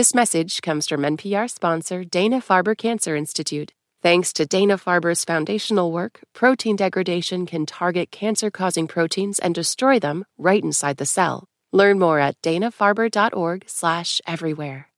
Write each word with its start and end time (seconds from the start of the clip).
This 0.00 0.14
message 0.14 0.62
comes 0.62 0.88
from 0.88 1.02
NPR 1.02 1.50
sponsor 1.50 2.04
Dana 2.04 2.40
Farber 2.40 2.74
Cancer 2.74 3.14
Institute. 3.14 3.74
Thanks 4.00 4.32
to 4.32 4.46
Dana 4.46 4.78
Farber's 4.78 5.26
foundational 5.26 5.92
work, 5.92 6.20
protein 6.32 6.74
degradation 6.74 7.44
can 7.44 7.66
target 7.66 8.10
cancer 8.10 8.50
causing 8.50 8.88
proteins 8.88 9.38
and 9.38 9.54
destroy 9.54 9.98
them 9.98 10.24
right 10.38 10.64
inside 10.64 10.96
the 10.96 11.04
cell. 11.04 11.44
Learn 11.70 11.98
more 11.98 12.18
at 12.18 12.40
danafarber.org/slash 12.40 14.22
everywhere. 14.26 14.88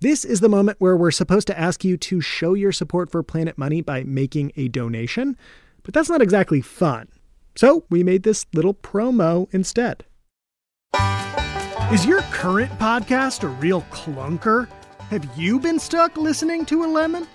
This 0.00 0.24
is 0.24 0.40
the 0.40 0.48
moment 0.48 0.80
where 0.80 0.96
we're 0.96 1.12
supposed 1.12 1.46
to 1.46 1.56
ask 1.56 1.84
you 1.84 1.96
to 1.96 2.20
show 2.20 2.54
your 2.54 2.72
support 2.72 3.12
for 3.12 3.22
Planet 3.22 3.56
Money 3.56 3.82
by 3.82 4.02
making 4.02 4.50
a 4.56 4.66
donation, 4.66 5.36
but 5.84 5.94
that's 5.94 6.10
not 6.10 6.22
exactly 6.22 6.60
fun. 6.60 7.06
So 7.54 7.84
we 7.88 8.02
made 8.02 8.24
this 8.24 8.46
little 8.52 8.74
promo 8.74 9.46
instead. 9.54 10.04
Is 11.92 12.04
your 12.04 12.22
current 12.32 12.72
podcast 12.80 13.44
a 13.44 13.48
real 13.48 13.82
clunker? 13.92 14.66
Have 15.10 15.24
you 15.36 15.60
been 15.60 15.78
stuck 15.78 16.16
listening 16.16 16.64
to 16.66 16.82
a 16.84 16.86
lemon? 16.86 17.28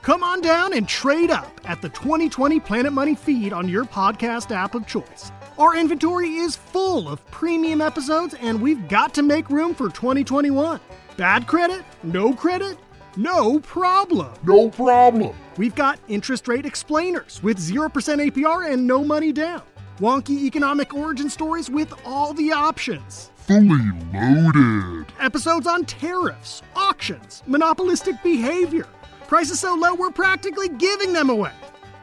Come 0.00 0.22
on 0.22 0.40
down 0.40 0.72
and 0.72 0.88
trade 0.88 1.30
up 1.30 1.60
at 1.66 1.82
the 1.82 1.90
2020 1.90 2.58
Planet 2.60 2.92
Money 2.92 3.14
feed 3.14 3.52
on 3.52 3.68
your 3.68 3.84
podcast 3.84 4.50
app 4.50 4.74
of 4.74 4.86
choice. 4.86 5.30
Our 5.58 5.76
inventory 5.76 6.36
is 6.36 6.56
full 6.56 7.06
of 7.06 7.24
premium 7.30 7.82
episodes, 7.82 8.34
and 8.40 8.62
we've 8.62 8.88
got 8.88 9.12
to 9.14 9.22
make 9.22 9.50
room 9.50 9.74
for 9.74 9.90
2021. 9.90 10.80
Bad 11.18 11.46
credit? 11.46 11.84
No 12.02 12.32
credit? 12.32 12.78
No 13.16 13.58
problem. 13.60 14.32
No 14.44 14.70
problem. 14.70 15.36
We've 15.58 15.74
got 15.74 15.98
interest 16.08 16.48
rate 16.48 16.64
explainers 16.64 17.42
with 17.42 17.58
0% 17.58 17.90
APR 17.90 18.72
and 18.72 18.86
no 18.86 19.04
money 19.04 19.32
down. 19.32 19.62
Wonky 19.98 20.44
economic 20.44 20.94
origin 20.94 21.28
stories 21.28 21.68
with 21.68 21.92
all 22.04 22.32
the 22.32 22.52
options. 22.52 23.32
Fully 23.34 23.90
loaded. 24.14 25.06
Episodes 25.18 25.66
on 25.66 25.84
tariffs, 25.86 26.62
auctions, 26.76 27.42
monopolistic 27.48 28.22
behavior. 28.22 28.86
Prices 29.26 29.58
so 29.58 29.74
low 29.74 29.94
we're 29.94 30.12
practically 30.12 30.68
giving 30.68 31.12
them 31.12 31.30
away. 31.30 31.50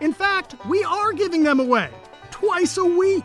In 0.02 0.12
fact, 0.12 0.56
we 0.66 0.84
are 0.84 1.14
giving 1.14 1.44
them 1.44 1.62
away 1.62 1.90
twice 2.32 2.78
a 2.78 2.84
week. 2.84 3.24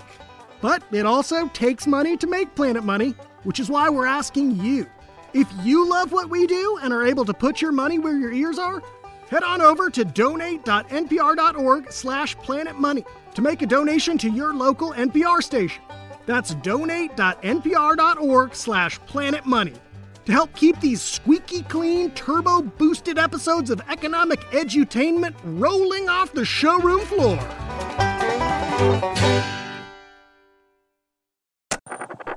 But 0.60 0.84
it 0.92 1.04
also 1.04 1.48
takes 1.48 1.88
money 1.88 2.16
to 2.18 2.28
make 2.28 2.54
Planet 2.54 2.84
Money, 2.84 3.16
which 3.42 3.58
is 3.58 3.68
why 3.68 3.88
we're 3.88 4.06
asking 4.06 4.62
you. 4.62 4.86
If 5.32 5.48
you 5.64 5.88
love 5.88 6.12
what 6.12 6.30
we 6.30 6.46
do 6.46 6.78
and 6.82 6.92
are 6.92 7.04
able 7.04 7.24
to 7.24 7.34
put 7.34 7.60
your 7.60 7.72
money 7.72 7.98
where 7.98 8.16
your 8.16 8.32
ears 8.32 8.58
are, 8.58 8.82
head 9.30 9.42
on 9.42 9.60
over 9.60 9.90
to 9.90 10.04
donate.npr.org 10.04 11.90
slash 11.90 12.36
planetmoney 12.36 13.04
to 13.34 13.42
make 13.42 13.62
a 13.62 13.66
donation 13.66 14.18
to 14.18 14.30
your 14.30 14.54
local 14.54 14.92
NPR 14.92 15.42
station. 15.42 15.82
That's 16.26 16.54
donate.npr.org 16.56 18.54
slash 18.54 19.00
planetmoney 19.00 19.76
to 20.26 20.32
help 20.32 20.54
keep 20.54 20.78
these 20.80 21.02
squeaky 21.02 21.62
clean, 21.62 22.10
turbo 22.12 22.62
boosted 22.62 23.18
episodes 23.18 23.70
of 23.70 23.80
economic 23.88 24.40
edutainment 24.50 25.34
rolling 25.44 26.08
off 26.08 26.32
the 26.32 26.44
showroom 26.44 27.00
floor. 27.00 27.36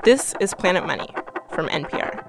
This 0.03 0.33
is 0.39 0.53
Planet 0.53 0.85
Money 0.85 1.07
from 1.51 1.67
NPR. 1.67 2.22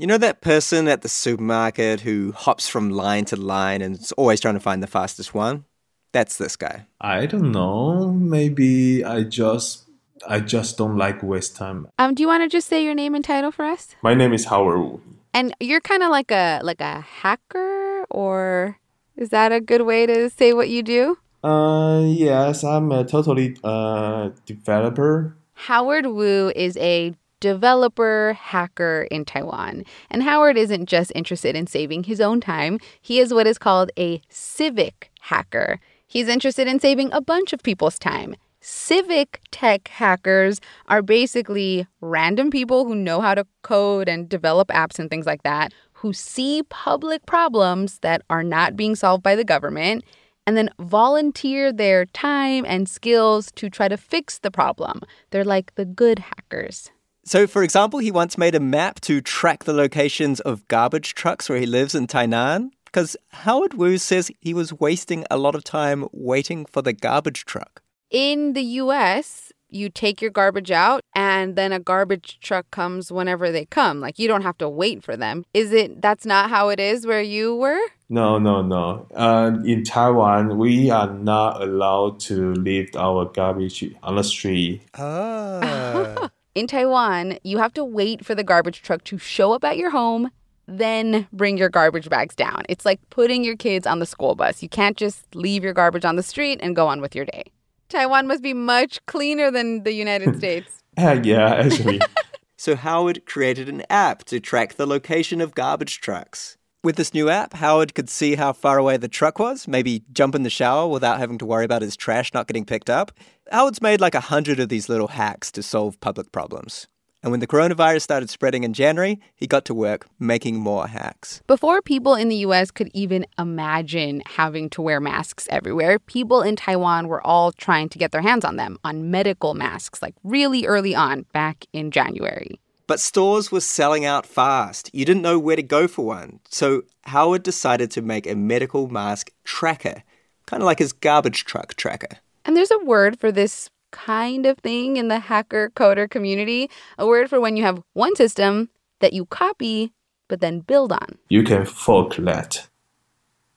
You 0.00 0.06
know 0.06 0.16
that 0.16 0.40
person 0.40 0.88
at 0.88 1.02
the 1.02 1.10
supermarket 1.10 2.00
who 2.00 2.32
hops 2.32 2.66
from 2.66 2.88
line 2.88 3.26
to 3.26 3.36
line 3.36 3.82
and 3.82 3.96
is 3.96 4.12
always 4.12 4.40
trying 4.40 4.54
to 4.54 4.60
find 4.60 4.82
the 4.82 4.86
fastest 4.86 5.34
one? 5.34 5.66
That's 6.12 6.38
this 6.38 6.56
guy. 6.56 6.86
I 7.02 7.26
don't 7.26 7.52
know. 7.52 8.10
Maybe 8.10 9.04
I 9.04 9.24
just 9.24 9.90
I 10.26 10.40
just 10.40 10.78
don't 10.78 10.96
like 10.96 11.22
waste 11.22 11.54
time. 11.54 11.86
Um, 11.98 12.14
do 12.14 12.22
you 12.22 12.28
want 12.28 12.42
to 12.42 12.48
just 12.48 12.66
say 12.66 12.82
your 12.82 12.94
name 12.94 13.14
and 13.14 13.22
title 13.22 13.52
for 13.52 13.66
us? 13.66 13.94
My 14.00 14.14
name 14.14 14.32
is 14.32 14.46
Howard 14.46 14.78
Wu. 14.78 15.02
And 15.34 15.54
you're 15.60 15.82
kind 15.82 16.02
of 16.02 16.08
like 16.08 16.30
a 16.30 16.60
like 16.62 16.80
a 16.80 17.02
hacker, 17.02 18.06
or 18.08 18.78
is 19.18 19.28
that 19.28 19.52
a 19.52 19.60
good 19.60 19.82
way 19.82 20.06
to 20.06 20.30
say 20.30 20.54
what 20.54 20.70
you 20.70 20.82
do? 20.82 21.18
Uh, 21.44 22.04
yes, 22.06 22.64
I'm 22.64 22.90
a 22.90 23.04
totally 23.04 23.54
uh 23.62 24.30
developer. 24.46 25.36
Howard 25.68 26.06
Wu 26.06 26.50
is 26.56 26.78
a 26.78 27.14
developer 27.40 28.36
hacker 28.38 29.08
in 29.10 29.24
Taiwan. 29.24 29.84
And 30.10 30.22
Howard 30.22 30.56
isn't 30.56 30.86
just 30.86 31.12
interested 31.14 31.56
in 31.56 31.66
saving 31.66 32.04
his 32.04 32.20
own 32.20 32.40
time, 32.40 32.78
he 33.00 33.18
is 33.18 33.34
what 33.34 33.46
is 33.46 33.58
called 33.58 33.90
a 33.98 34.20
civic 34.28 35.10
hacker. 35.20 35.80
He's 36.06 36.28
interested 36.28 36.66
in 36.66 36.80
saving 36.80 37.12
a 37.12 37.20
bunch 37.20 37.52
of 37.52 37.62
people's 37.62 37.98
time. 37.98 38.34
Civic 38.60 39.40
tech 39.50 39.88
hackers 39.88 40.60
are 40.88 41.00
basically 41.00 41.86
random 42.00 42.50
people 42.50 42.84
who 42.84 42.94
know 42.94 43.20
how 43.20 43.34
to 43.34 43.46
code 43.62 44.08
and 44.08 44.28
develop 44.28 44.68
apps 44.68 44.98
and 44.98 45.08
things 45.08 45.24
like 45.24 45.42
that, 45.44 45.72
who 45.94 46.12
see 46.12 46.62
public 46.68 47.24
problems 47.24 48.00
that 48.00 48.22
are 48.28 48.42
not 48.42 48.76
being 48.76 48.94
solved 48.94 49.22
by 49.22 49.34
the 49.34 49.44
government, 49.44 50.04
and 50.46 50.56
then 50.56 50.68
volunteer 50.78 51.72
their 51.72 52.04
time 52.06 52.64
and 52.66 52.88
skills 52.88 53.50
to 53.52 53.70
try 53.70 53.88
to 53.88 53.96
fix 53.96 54.38
the 54.38 54.50
problem. 54.50 55.00
They're 55.30 55.44
like 55.44 55.74
the 55.76 55.84
good 55.84 56.18
hackers. 56.18 56.90
So, 57.24 57.46
for 57.46 57.62
example, 57.62 57.98
he 57.98 58.10
once 58.10 58.38
made 58.38 58.54
a 58.54 58.60
map 58.60 59.00
to 59.02 59.20
track 59.20 59.64
the 59.64 59.72
locations 59.72 60.40
of 60.40 60.66
garbage 60.68 61.14
trucks 61.14 61.48
where 61.48 61.58
he 61.58 61.66
lives 61.66 61.94
in 61.94 62.06
Tainan 62.06 62.70
because 62.86 63.16
Howard 63.30 63.74
Wu 63.74 63.98
says 63.98 64.30
he 64.40 64.54
was 64.54 64.72
wasting 64.72 65.24
a 65.30 65.36
lot 65.36 65.54
of 65.54 65.62
time 65.62 66.08
waiting 66.12 66.66
for 66.66 66.82
the 66.82 66.92
garbage 66.92 67.44
truck. 67.44 67.82
In 68.10 68.54
the 68.54 68.62
US, 68.62 69.52
you 69.68 69.88
take 69.88 70.20
your 70.20 70.32
garbage 70.32 70.70
out 70.70 71.02
and 71.14 71.54
then 71.54 71.72
a 71.72 71.78
garbage 71.78 72.40
truck 72.40 72.68
comes 72.70 73.12
whenever 73.12 73.52
they 73.52 73.64
come. 73.66 74.00
Like 74.00 74.18
you 74.18 74.26
don't 74.26 74.42
have 74.42 74.58
to 74.58 74.68
wait 74.68 75.04
for 75.04 75.16
them. 75.16 75.44
Is 75.54 75.72
it 75.72 76.02
that's 76.02 76.26
not 76.26 76.50
how 76.50 76.70
it 76.70 76.80
is 76.80 77.06
where 77.06 77.22
you 77.22 77.54
were? 77.54 77.80
No, 78.08 78.38
no, 78.38 78.62
no. 78.62 79.06
Uh, 79.14 79.58
in 79.64 79.84
Taiwan, 79.84 80.58
we 80.58 80.90
are 80.90 81.12
not 81.12 81.62
allowed 81.62 82.18
to 82.20 82.54
leave 82.54 82.90
our 82.96 83.26
garbage 83.26 83.84
on 84.02 84.16
the 84.16 84.24
street. 84.24 84.82
Ah. 84.98 86.30
In 86.56 86.66
Taiwan, 86.66 87.38
you 87.44 87.58
have 87.58 87.72
to 87.74 87.84
wait 87.84 88.26
for 88.26 88.34
the 88.34 88.42
garbage 88.42 88.82
truck 88.82 89.04
to 89.04 89.18
show 89.18 89.52
up 89.52 89.62
at 89.62 89.76
your 89.76 89.90
home, 89.90 90.30
then 90.66 91.28
bring 91.32 91.56
your 91.56 91.68
garbage 91.68 92.08
bags 92.08 92.34
down. 92.34 92.64
It's 92.68 92.84
like 92.84 92.98
putting 93.08 93.44
your 93.44 93.56
kids 93.56 93.86
on 93.86 94.00
the 94.00 94.06
school 94.06 94.34
bus. 94.34 94.60
You 94.60 94.68
can't 94.68 94.96
just 94.96 95.32
leave 95.36 95.62
your 95.62 95.72
garbage 95.72 96.04
on 96.04 96.16
the 96.16 96.24
street 96.24 96.58
and 96.60 96.74
go 96.74 96.88
on 96.88 97.00
with 97.00 97.14
your 97.14 97.24
day. 97.24 97.44
Taiwan 97.88 98.26
must 98.26 98.42
be 98.42 98.52
much 98.52 99.04
cleaner 99.06 99.52
than 99.52 99.84
the 99.84 99.92
United 99.92 100.36
States. 100.38 100.82
Uh, 100.98 101.20
yeah, 101.22 101.54
actually. 101.54 102.00
so 102.56 102.74
Howard 102.74 103.26
created 103.26 103.68
an 103.68 103.84
app 103.88 104.24
to 104.24 104.40
track 104.40 104.74
the 104.74 104.86
location 104.86 105.40
of 105.40 105.54
garbage 105.54 106.00
trucks. 106.00 106.56
With 106.82 106.96
this 106.96 107.14
new 107.14 107.28
app, 107.28 107.52
Howard 107.54 107.94
could 107.94 108.10
see 108.10 108.34
how 108.34 108.54
far 108.54 108.78
away 108.78 108.96
the 108.96 109.06
truck 109.06 109.38
was, 109.38 109.68
maybe 109.68 110.02
jump 110.12 110.34
in 110.34 110.42
the 110.42 110.50
shower 110.50 110.88
without 110.88 111.18
having 111.18 111.38
to 111.38 111.46
worry 111.46 111.64
about 111.64 111.82
his 111.82 111.94
trash 111.94 112.34
not 112.34 112.48
getting 112.48 112.64
picked 112.64 112.90
up. 112.90 113.12
Howard's 113.50 113.82
made 113.82 114.00
like 114.00 114.14
a 114.14 114.20
hundred 114.20 114.60
of 114.60 114.68
these 114.68 114.88
little 114.88 115.08
hacks 115.08 115.50
to 115.52 115.62
solve 115.62 116.00
public 116.00 116.30
problems. 116.30 116.86
And 117.20 117.32
when 117.32 117.40
the 117.40 117.48
coronavirus 117.48 118.02
started 118.02 118.30
spreading 118.30 118.62
in 118.62 118.72
January, 118.72 119.18
he 119.34 119.48
got 119.48 119.64
to 119.64 119.74
work 119.74 120.06
making 120.20 120.60
more 120.60 120.86
hacks. 120.86 121.42
Before 121.48 121.82
people 121.82 122.14
in 122.14 122.28
the 122.28 122.36
US 122.46 122.70
could 122.70 122.90
even 122.94 123.26
imagine 123.40 124.22
having 124.24 124.70
to 124.70 124.80
wear 124.80 125.00
masks 125.00 125.48
everywhere, 125.50 125.98
people 125.98 126.42
in 126.42 126.54
Taiwan 126.54 127.08
were 127.08 127.26
all 127.26 127.50
trying 127.50 127.88
to 127.88 127.98
get 127.98 128.12
their 128.12 128.20
hands 128.22 128.44
on 128.44 128.54
them, 128.54 128.78
on 128.84 129.10
medical 129.10 129.54
masks, 129.54 130.00
like 130.00 130.14
really 130.22 130.64
early 130.64 130.94
on, 130.94 131.26
back 131.32 131.66
in 131.72 131.90
January. 131.90 132.60
But 132.86 133.00
stores 133.00 133.50
were 133.50 133.60
selling 133.60 134.04
out 134.04 134.26
fast. 134.26 134.90
You 134.92 135.04
didn't 135.04 135.22
know 135.22 135.40
where 135.40 135.56
to 135.56 135.62
go 135.62 135.88
for 135.88 136.06
one. 136.06 136.38
So 136.48 136.82
Howard 137.02 137.42
decided 137.42 137.90
to 137.92 138.00
make 138.00 138.28
a 138.28 138.36
medical 138.36 138.86
mask 138.86 139.32
tracker, 139.42 140.04
kind 140.46 140.62
of 140.62 140.66
like 140.66 140.78
his 140.78 140.92
garbage 140.92 141.44
truck 141.44 141.74
tracker. 141.74 142.18
And 142.44 142.56
there's 142.56 142.70
a 142.70 142.84
word 142.84 143.18
for 143.18 143.30
this 143.30 143.70
kind 143.90 144.46
of 144.46 144.58
thing 144.58 144.96
in 144.96 145.08
the 145.08 145.18
hacker 145.18 145.70
coder 145.74 146.08
community, 146.08 146.70
a 146.98 147.06
word 147.06 147.28
for 147.28 147.40
when 147.40 147.56
you 147.56 147.64
have 147.64 147.82
one 147.92 148.16
system 148.16 148.70
that 149.00 149.12
you 149.12 149.26
copy 149.26 149.92
but 150.28 150.40
then 150.40 150.60
build 150.60 150.92
on. 150.92 151.18
You 151.28 151.42
can 151.42 151.64
fork 151.64 152.16
that. 152.16 152.68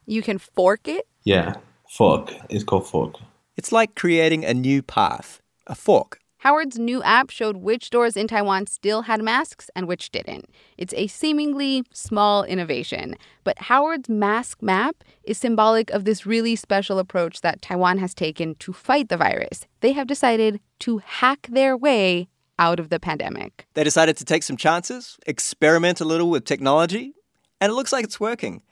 You 0.05 0.21
can 0.21 0.39
fork 0.39 0.87
it? 0.87 1.07
Yeah, 1.23 1.55
fork. 1.87 2.33
It's 2.49 2.63
called 2.63 2.87
fork. 2.87 3.15
It's 3.55 3.71
like 3.71 3.95
creating 3.95 4.43
a 4.43 4.53
new 4.53 4.81
path, 4.81 5.39
a 5.67 5.75
fork. 5.75 6.19
Howard's 6.43 6.77
new 6.77 7.01
app 7.03 7.29
showed 7.29 7.55
which 7.55 7.85
stores 7.85 8.17
in 8.17 8.27
Taiwan 8.27 8.67
still 8.67 9.03
had 9.03 9.23
masks 9.23 9.69
and 9.77 9.87
which 9.87 10.11
didn't. 10.11 10.49
It's 10.77 10.93
a 10.95 11.07
seemingly 11.07 11.83
small 11.93 12.43
innovation, 12.43 13.15
but 13.45 13.57
Howard's 13.59 14.09
mask 14.09 14.61
map 14.61 15.05
is 15.23 15.37
symbolic 15.37 15.89
of 15.91 16.03
this 16.03 16.25
really 16.25 16.57
special 16.57 16.99
approach 16.99 17.39
that 17.39 17.61
Taiwan 17.61 17.97
has 17.99 18.13
taken 18.13 18.55
to 18.55 18.73
fight 18.73 19.07
the 19.07 19.15
virus. 19.15 19.67
They 19.79 19.93
have 19.93 20.05
decided 20.05 20.59
to 20.79 20.97
hack 20.97 21.47
their 21.49 21.77
way 21.77 22.27
out 22.59 22.77
of 22.77 22.89
the 22.89 22.99
pandemic. 22.99 23.65
They 23.73 23.85
decided 23.85 24.17
to 24.17 24.25
take 24.25 24.43
some 24.43 24.57
chances, 24.57 25.17
experiment 25.25 26.01
a 26.01 26.05
little 26.05 26.29
with 26.29 26.43
technology, 26.43 27.13
and 27.61 27.71
it 27.71 27.75
looks 27.75 27.93
like 27.93 28.03
it's 28.03 28.19
working. 28.19 28.63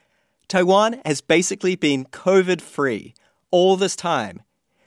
Taiwan 0.50 1.00
has 1.06 1.21
basically 1.21 1.77
been 1.77 2.03
COVID 2.03 2.59
free 2.59 3.13
all 3.50 3.77
this 3.77 3.95
time 3.95 4.41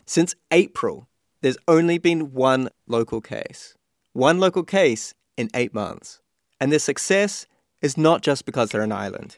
since 0.04 0.34
April 0.50 1.08
there's 1.44 1.58
only 1.69 1.99
been 1.99 2.32
one 2.32 2.70
local 2.88 3.20
case. 3.20 3.75
One 4.14 4.41
local 4.41 4.62
case 4.62 5.12
in 5.37 5.50
eight 5.52 5.75
months. 5.75 6.23
And 6.58 6.73
their 6.73 6.79
success 6.79 7.46
is 7.82 7.99
not 7.99 8.23
just 8.23 8.46
because 8.46 8.70
they're 8.70 8.81
an 8.81 8.93
island. 8.93 9.37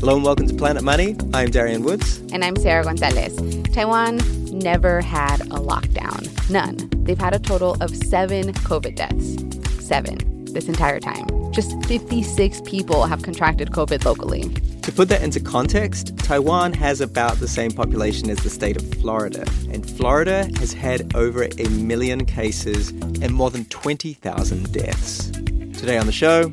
Hello 0.00 0.16
and 0.16 0.24
welcome 0.24 0.46
to 0.46 0.54
Planet 0.54 0.82
Money. 0.82 1.16
I'm 1.34 1.50
Darian 1.50 1.82
Woods. 1.82 2.16
And 2.32 2.42
I'm 2.42 2.56
Sarah 2.56 2.84
Gonzalez. 2.84 3.36
Taiwan 3.74 4.22
never 4.58 5.02
had 5.02 5.42
a 5.42 5.60
lockdown. 5.60 6.30
None. 6.48 6.88
They've 7.04 7.18
had 7.18 7.34
a 7.34 7.38
total 7.38 7.76
of 7.82 7.94
seven 7.94 8.54
COVID 8.54 8.96
deaths. 8.96 9.86
Seven 9.86 10.46
this 10.46 10.66
entire 10.66 10.98
time. 10.98 11.26
Just 11.52 11.84
56 11.84 12.62
people 12.62 13.04
have 13.04 13.22
contracted 13.22 13.72
COVID 13.72 14.06
locally. 14.06 14.44
To 14.84 14.92
put 14.92 15.08
that 15.08 15.22
into 15.22 15.40
context, 15.40 16.14
Taiwan 16.18 16.74
has 16.74 17.00
about 17.00 17.36
the 17.36 17.48
same 17.48 17.70
population 17.70 18.28
as 18.28 18.36
the 18.40 18.50
state 18.50 18.76
of 18.76 18.86
Florida, 19.00 19.46
and 19.70 19.88
Florida 19.88 20.44
has 20.58 20.74
had 20.74 21.16
over 21.16 21.48
a 21.58 21.68
million 21.70 22.26
cases 22.26 22.90
and 22.90 23.30
more 23.30 23.50
than 23.50 23.64
20,000 23.64 24.72
deaths. 24.74 25.30
Today 25.30 25.96
on 25.96 26.04
the 26.04 26.12
show, 26.12 26.52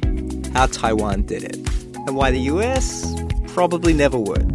how 0.53 0.67
Taiwan 0.67 1.23
did 1.23 1.43
it, 1.43 1.57
and 2.07 2.15
why 2.15 2.31
the 2.31 2.39
US 2.39 3.13
probably 3.47 3.91
never 3.93 4.17
would. 4.17 4.47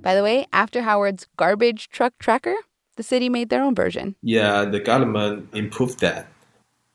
By 0.00 0.14
the 0.14 0.22
way, 0.22 0.46
after 0.50 0.80
Howard's 0.80 1.26
garbage 1.36 1.90
truck 1.90 2.14
tracker, 2.18 2.56
the 2.96 3.02
city 3.02 3.28
made 3.28 3.50
their 3.50 3.62
own 3.62 3.74
version. 3.74 4.16
Yeah, 4.22 4.64
the 4.64 4.80
government 4.80 5.50
improved 5.52 6.00
that. 6.00 6.28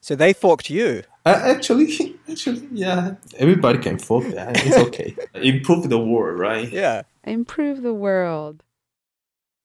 So 0.04 0.18
they 0.18 0.34
forked 0.34 0.70
you. 0.70 1.04
Uh, 1.26 1.40
actually, 1.46 2.20
actually, 2.30 2.68
yeah, 2.74 3.16
everybody 3.38 3.80
can 3.80 3.98
fork 3.98 4.26
that. 4.34 4.58
It's 4.66 4.76
okay. 4.76 5.16
Improve 5.36 5.88
the 5.88 5.98
world, 5.98 6.38
right? 6.38 6.70
Yeah. 6.70 7.04
Improve 7.24 7.82
the 7.82 7.94
world. 7.94 8.64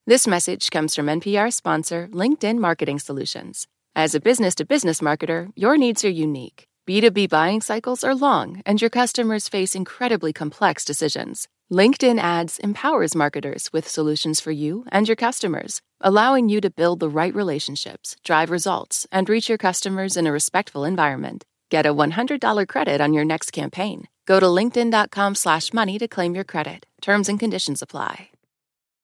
This 0.07 0.29
message 0.29 0.71
comes 0.71 0.95
from 0.95 1.07
NPR 1.07 1.53
sponsor 1.53 2.09
LinkedIn 2.13 2.59
Marketing 2.59 3.01
Solutions. 3.01 3.67
As 3.97 4.15
a 4.15 4.21
business 4.21 4.55
to 4.55 4.65
business 4.65 5.01
marketer, 5.01 5.51
your 5.57 5.77
needs 5.77 6.05
are 6.05 6.21
unique. 6.27 6.69
B2B 6.89 7.29
buying 7.29 7.61
cycles 7.61 8.05
are 8.05 8.15
long, 8.15 8.63
and 8.65 8.81
your 8.81 8.91
customers 8.91 9.49
face 9.49 9.75
incredibly 9.75 10.33
complex 10.33 10.85
decisions. 10.85 11.49
LinkedIn 11.71 12.19
Ads 12.19 12.59
empowers 12.61 13.15
marketers 13.15 13.69
with 13.75 13.87
solutions 13.87 14.41
for 14.41 14.51
you 14.51 14.87
and 14.91 15.07
your 15.07 15.17
customers, 15.17 15.83
allowing 16.01 16.49
you 16.49 16.63
to 16.63 16.71
build 16.71 16.99
the 16.99 17.11
right 17.11 17.35
relationships, 17.35 18.17
drive 18.25 18.49
results, 18.49 19.07
and 19.13 19.29
reach 19.29 19.51
your 19.51 19.59
customers 19.59 20.17
in 20.17 20.27
a 20.27 20.33
respectful 20.33 20.85
environment. 20.85 21.45
Get 21.71 21.85
a 21.85 21.93
$100 21.93 22.67
credit 22.67 23.03
on 23.03 23.13
your 23.13 23.25
next 23.25 23.51
campaign. 23.51 24.09
Go 24.25 24.41
to 24.41 24.47
linkedin.com 24.47 25.35
slash 25.35 25.75
money 25.75 25.99
to 25.99 26.09
claim 26.09 26.35
your 26.35 26.45
credit. 26.45 26.87
Terms 27.03 27.29
and 27.29 27.39
conditions 27.39 27.83
apply. 27.83 28.31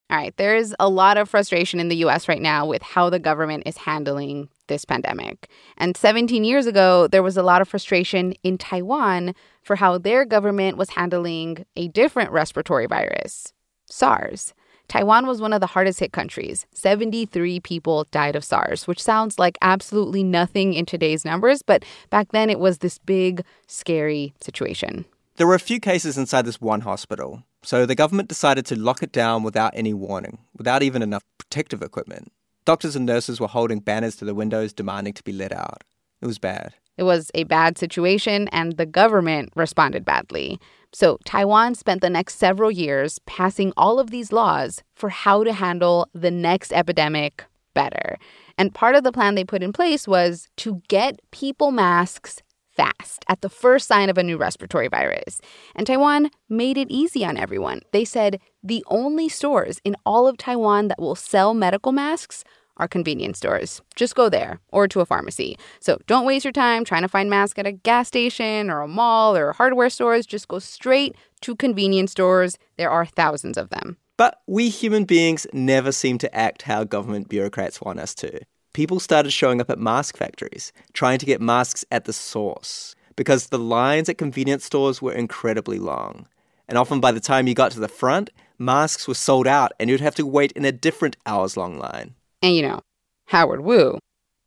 All 0.08 0.16
right, 0.16 0.34
there's 0.38 0.74
a 0.78 0.88
lot 0.88 1.18
of 1.18 1.28
frustration 1.28 1.80
in 1.80 1.88
the 1.88 2.04
US 2.04 2.28
right 2.28 2.40
now 2.40 2.64
with 2.64 2.82
how 2.82 3.10
the 3.10 3.18
government 3.18 3.64
is 3.66 3.76
handling 3.76 4.48
this 4.68 4.84
pandemic. 4.84 5.48
And 5.76 5.96
17 5.96 6.44
years 6.44 6.66
ago, 6.66 7.06
there 7.08 7.22
was 7.22 7.36
a 7.36 7.42
lot 7.42 7.60
of 7.60 7.68
frustration 7.68 8.34
in 8.42 8.58
Taiwan 8.58 9.34
for 9.62 9.76
how 9.76 9.98
their 9.98 10.24
government 10.24 10.76
was 10.76 10.90
handling 10.90 11.64
a 11.76 11.88
different 11.88 12.30
respiratory 12.30 12.86
virus, 12.86 13.52
SARS. 13.86 14.54
Taiwan 14.88 15.26
was 15.26 15.40
one 15.40 15.52
of 15.52 15.60
the 15.60 15.66
hardest 15.66 16.00
hit 16.00 16.12
countries. 16.12 16.66
73 16.74 17.60
people 17.60 18.06
died 18.10 18.36
of 18.36 18.44
SARS, 18.44 18.86
which 18.86 19.02
sounds 19.02 19.38
like 19.38 19.56
absolutely 19.62 20.22
nothing 20.22 20.74
in 20.74 20.84
today's 20.84 21.24
numbers, 21.24 21.62
but 21.62 21.84
back 22.10 22.32
then 22.32 22.50
it 22.50 22.60
was 22.60 22.78
this 22.78 22.98
big, 22.98 23.44
scary 23.66 24.34
situation. 24.40 25.06
There 25.36 25.46
were 25.46 25.54
a 25.54 25.60
few 25.60 25.80
cases 25.80 26.16
inside 26.16 26.44
this 26.44 26.60
one 26.60 26.82
hospital, 26.82 27.42
so 27.62 27.86
the 27.86 27.94
government 27.94 28.28
decided 28.28 28.66
to 28.66 28.78
lock 28.78 29.02
it 29.02 29.10
down 29.10 29.42
without 29.42 29.72
any 29.74 29.94
warning, 29.94 30.38
without 30.56 30.82
even 30.82 31.02
enough 31.02 31.24
protective 31.38 31.82
equipment. 31.82 32.30
Doctors 32.64 32.96
and 32.96 33.04
nurses 33.04 33.40
were 33.40 33.48
holding 33.48 33.80
banners 33.80 34.16
to 34.16 34.24
the 34.24 34.34
windows 34.34 34.72
demanding 34.72 35.12
to 35.14 35.22
be 35.22 35.32
let 35.32 35.52
out. 35.52 35.84
It 36.22 36.26
was 36.26 36.38
bad. 36.38 36.74
It 36.96 37.02
was 37.02 37.30
a 37.34 37.44
bad 37.44 37.76
situation, 37.76 38.48
and 38.48 38.76
the 38.76 38.86
government 38.86 39.52
responded 39.54 40.04
badly. 40.04 40.58
So, 40.92 41.18
Taiwan 41.24 41.74
spent 41.74 42.00
the 42.00 42.08
next 42.08 42.36
several 42.36 42.70
years 42.70 43.18
passing 43.26 43.72
all 43.76 43.98
of 43.98 44.10
these 44.10 44.32
laws 44.32 44.82
for 44.94 45.10
how 45.10 45.44
to 45.44 45.52
handle 45.52 46.08
the 46.14 46.30
next 46.30 46.72
epidemic 46.72 47.44
better. 47.74 48.16
And 48.56 48.72
part 48.72 48.94
of 48.94 49.02
the 49.02 49.12
plan 49.12 49.34
they 49.34 49.44
put 49.44 49.62
in 49.62 49.72
place 49.72 50.06
was 50.06 50.48
to 50.58 50.80
get 50.88 51.20
people 51.32 51.72
masks 51.72 52.40
fast 52.76 53.24
at 53.28 53.40
the 53.40 53.48
first 53.48 53.86
sign 53.86 54.10
of 54.10 54.18
a 54.18 54.22
new 54.22 54.36
respiratory 54.36 54.88
virus. 54.88 55.40
And 55.74 55.86
Taiwan 55.86 56.30
made 56.48 56.76
it 56.76 56.90
easy 56.90 57.24
on 57.24 57.36
everyone. 57.36 57.80
They 57.92 58.04
said 58.04 58.40
the 58.62 58.84
only 58.88 59.28
stores 59.28 59.80
in 59.84 59.96
all 60.04 60.26
of 60.26 60.36
Taiwan 60.36 60.88
that 60.88 61.00
will 61.00 61.14
sell 61.14 61.54
medical 61.54 61.92
masks 61.92 62.44
are 62.76 62.88
convenience 62.88 63.38
stores. 63.38 63.80
Just 63.94 64.14
go 64.14 64.28
there 64.28 64.60
or 64.72 64.88
to 64.88 65.00
a 65.00 65.06
pharmacy. 65.06 65.56
So 65.80 65.98
don't 66.06 66.26
waste 66.26 66.44
your 66.44 66.52
time 66.52 66.84
trying 66.84 67.02
to 67.02 67.08
find 67.08 67.30
masks 67.30 67.58
at 67.58 67.66
a 67.66 67.72
gas 67.72 68.08
station 68.08 68.68
or 68.68 68.80
a 68.80 68.88
mall 68.88 69.36
or 69.36 69.52
hardware 69.52 69.90
stores. 69.90 70.26
Just 70.26 70.48
go 70.48 70.58
straight 70.58 71.14
to 71.42 71.54
convenience 71.54 72.10
stores. 72.10 72.58
There 72.76 72.90
are 72.90 73.06
thousands 73.06 73.56
of 73.56 73.70
them. 73.70 73.96
But 74.16 74.40
we 74.46 74.68
human 74.68 75.04
beings 75.04 75.46
never 75.52 75.92
seem 75.92 76.18
to 76.18 76.34
act 76.34 76.62
how 76.62 76.84
government 76.84 77.28
bureaucrats 77.28 77.80
want 77.80 77.98
us 77.98 78.14
to 78.16 78.40
people 78.74 79.00
started 79.00 79.30
showing 79.30 79.60
up 79.60 79.70
at 79.70 79.78
mask 79.78 80.18
factories, 80.18 80.72
trying 80.92 81.18
to 81.18 81.26
get 81.26 81.40
masks 81.40 81.84
at 81.90 82.04
the 82.04 82.12
source, 82.12 82.94
because 83.16 83.46
the 83.46 83.58
lines 83.58 84.10
at 84.10 84.18
convenience 84.18 84.64
stores 84.64 85.00
were 85.00 85.12
incredibly 85.12 85.78
long. 85.78 86.26
And 86.68 86.76
often 86.76 87.00
by 87.00 87.12
the 87.12 87.20
time 87.20 87.46
you 87.46 87.54
got 87.54 87.72
to 87.72 87.80
the 87.80 87.88
front, 87.88 88.30
masks 88.58 89.08
were 89.08 89.14
sold 89.14 89.46
out 89.46 89.72
and 89.80 89.88
you'd 89.88 90.00
have 90.00 90.14
to 90.16 90.26
wait 90.26 90.52
in 90.52 90.64
a 90.64 90.72
different 90.72 91.16
hours 91.24 91.56
long 91.56 91.78
line. 91.78 92.14
And 92.42 92.54
you 92.54 92.62
know, 92.62 92.80
Howard 93.26 93.60
Wu 93.60 93.98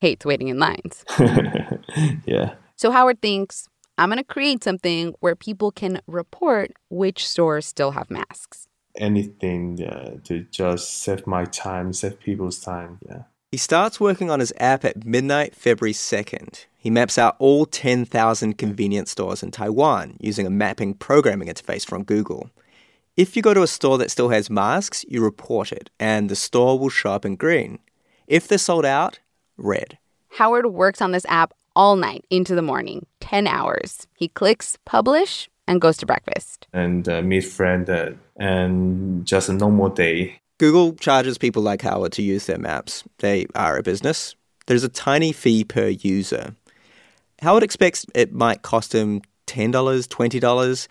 hates 0.02 0.26
waiting 0.26 0.50
in 0.50 0.60
lines. 0.60 1.04
yeah. 2.26 2.56
So 2.76 2.92
Howard 2.92 3.22
thinks, 3.22 3.68
I'm 3.98 4.10
going 4.10 4.20
to 4.20 4.24
create 4.24 4.64
something 4.64 5.16
where 5.22 5.36
people 5.36 5.72
can 5.72 6.02
report 6.06 6.72
which 6.90 7.28
stores 7.28 7.66
still 7.66 7.92
have 7.92 8.12
masks. 8.12 8.68
Anything 8.96 9.84
uh, 9.84 10.18
to 10.26 10.44
just 10.52 11.02
save 11.02 11.26
my 11.26 11.46
time, 11.46 11.94
save 11.94 12.20
people's 12.20 12.60
time. 12.60 13.00
Yeah. 13.08 13.24
He 13.50 13.58
starts 13.58 13.98
working 13.98 14.30
on 14.30 14.42
his 14.42 14.52
app 14.58 14.84
at 14.84 15.06
midnight, 15.06 15.56
February 15.56 15.94
2nd. 15.94 16.66
He 16.78 16.90
maps 16.90 17.18
out 17.18 17.38
all 17.40 17.66
10,000 17.66 18.58
convenience 18.58 19.12
stores 19.12 19.42
in 19.42 19.52
Taiwan 19.52 20.18
using 20.20 20.46
a 20.46 20.50
mapping 20.50 20.94
programming 20.94 21.48
interface 21.48 21.86
from 21.86 22.04
Google. 22.04 22.50
If 23.16 23.38
you 23.38 23.42
go 23.42 23.54
to 23.54 23.64
a 23.64 23.68
store 23.68 23.98
that 24.00 24.12
still 24.12 24.30
has 24.30 24.50
masks, 24.50 25.06
you 25.08 25.24
report 25.24 25.72
it, 25.72 25.90
and 25.98 26.30
the 26.30 26.36
store 26.36 26.78
will 26.78 26.90
show 26.90 27.12
up 27.12 27.24
in 27.24 27.38
green. 27.38 27.80
If 28.28 28.50
they're 28.50 28.58
sold 28.58 28.84
out, 28.84 29.20
red. 29.56 29.98
Howard 30.32 30.66
works 30.68 31.02
on 31.02 31.14
this 31.14 31.26
app 31.30 31.54
all 31.74 31.96
night 31.96 32.26
into 32.30 32.54
the 32.54 32.62
morning, 32.62 33.06
10 33.22 33.48
hours. 33.48 34.08
He 34.14 34.28
clicks 34.28 34.78
publish 34.84 35.50
and 35.68 35.80
goes 35.80 35.96
to 35.98 36.06
breakfast. 36.06 36.68
And 36.74 37.08
uh, 37.08 37.22
meet 37.22 37.46
friend 37.46 37.90
uh, 37.90 38.12
and 38.36 39.26
just 39.26 39.48
a 39.48 39.54
normal 39.54 39.88
day. 39.88 40.42
Google 40.58 40.94
charges 40.96 41.38
people 41.38 41.62
like 41.62 41.82
Howard 41.84 42.14
to 42.14 42.22
use 42.22 42.48
their 42.48 42.58
maps. 42.58 43.04
They 43.20 43.46
are 43.54 43.78
a 43.78 43.84
business. 43.84 44.36
There's 44.66 44.84
a 44.84 44.90
tiny 44.90 45.32
fee 45.32 45.64
per 45.64 45.88
user. 45.88 46.56
Howard 47.42 47.64
expects 47.64 48.06
it 48.16 48.34
might 48.34 48.64
cost 48.64 48.94
him 48.94 49.22
$10, 49.46 49.72
$20, 49.72 50.88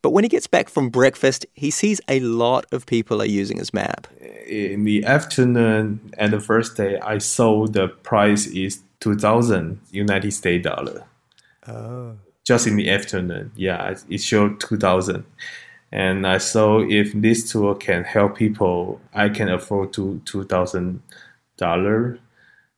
but 0.00 0.10
when 0.10 0.24
he 0.24 0.28
gets 0.28 0.46
back 0.46 0.68
from 0.68 0.90
breakfast, 0.90 1.44
he 1.54 1.70
sees 1.70 2.00
a 2.08 2.20
lot 2.20 2.66
of 2.70 2.86
people 2.86 3.20
are 3.20 3.26
using 3.26 3.58
his 3.58 3.74
map. 3.74 4.06
In 4.46 4.84
the 4.84 5.04
afternoon 5.04 6.12
and 6.16 6.32
the 6.32 6.40
first 6.40 6.76
day, 6.76 7.00
I 7.00 7.18
saw 7.18 7.66
the 7.66 7.88
price 7.88 8.46
is 8.46 8.80
2000 9.00 9.80
United 9.90 10.32
States 10.32 10.64
dollar. 10.64 11.04
Oh. 11.66 12.16
Just 12.44 12.66
in 12.66 12.76
the 12.76 12.88
afternoon, 12.88 13.50
yeah, 13.56 13.94
it 14.08 14.20
showed 14.20 14.60
2000 14.60 15.24
and 15.90 16.26
I 16.26 16.38
saw 16.38 16.80
if 16.80 17.12
this 17.12 17.50
tool 17.50 17.74
can 17.74 18.04
help 18.04 18.36
people, 18.36 19.00
I 19.14 19.28
can 19.28 19.48
afford 19.48 19.92
to 19.94 20.20
two 20.24 20.44
thousand 20.44 21.02
dollar. 21.56 22.18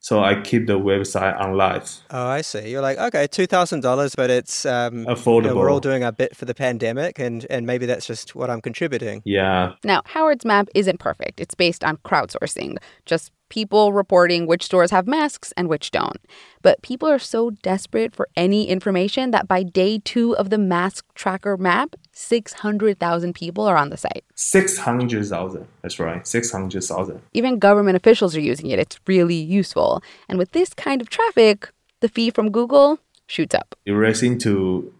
So 0.02 0.24
I 0.24 0.40
keep 0.40 0.66
the 0.66 0.78
website 0.78 1.38
on 1.38 1.58
live. 1.58 2.00
Oh, 2.10 2.26
I 2.26 2.40
see. 2.40 2.70
You're 2.70 2.80
like, 2.80 2.96
okay, 2.96 3.26
two 3.26 3.46
thousand 3.46 3.80
dollars, 3.80 4.14
but 4.14 4.30
it's 4.30 4.64
um, 4.64 5.04
affordable. 5.04 5.42
You 5.42 5.48
know, 5.50 5.56
we're 5.56 5.70
all 5.70 5.80
doing 5.80 6.04
our 6.04 6.12
bit 6.12 6.34
for 6.34 6.46
the 6.46 6.54
pandemic, 6.54 7.18
and 7.18 7.46
and 7.50 7.66
maybe 7.66 7.84
that's 7.84 8.06
just 8.06 8.34
what 8.34 8.48
I'm 8.48 8.62
contributing. 8.62 9.20
Yeah. 9.26 9.74
Now 9.84 10.02
Howard's 10.06 10.46
map 10.46 10.68
isn't 10.74 11.00
perfect. 11.00 11.38
It's 11.38 11.54
based 11.54 11.84
on 11.84 11.98
crowdsourcing, 11.98 12.78
just 13.04 13.30
people 13.50 13.92
reporting 13.92 14.46
which 14.46 14.64
stores 14.64 14.90
have 14.90 15.06
masks 15.06 15.52
and 15.56 15.68
which 15.68 15.90
don't. 15.90 16.16
But 16.62 16.80
people 16.80 17.08
are 17.08 17.18
so 17.18 17.50
desperate 17.50 18.14
for 18.16 18.28
any 18.36 18.68
information 18.68 19.30
that 19.32 19.46
by 19.46 19.62
day 19.62 19.98
two 19.98 20.34
of 20.36 20.48
the 20.48 20.56
mask 20.56 21.04
tracker 21.14 21.58
map, 21.58 21.94
600,000 22.12 23.34
people 23.34 23.64
are 23.64 23.76
on 23.76 23.90
the 23.90 23.96
site. 23.98 24.24
600,000. 24.34 25.66
That's 25.82 25.98
right. 25.98 26.26
600,000. 26.26 27.20
Even 27.34 27.58
government 27.58 27.96
officials 27.96 28.34
are 28.34 28.40
using 28.40 28.70
it. 28.70 28.78
It's 28.78 28.98
really 29.06 29.34
useful. 29.34 30.02
And 30.28 30.38
with 30.38 30.52
this 30.52 30.72
kind 30.72 31.02
of 31.02 31.10
traffic, 31.10 31.70
the 32.00 32.08
fee 32.08 32.30
from 32.30 32.50
Google 32.50 32.98
shoots 33.26 33.54
up. 33.54 33.74
It 33.84 33.92
racing 33.92 34.38
to 34.40 34.92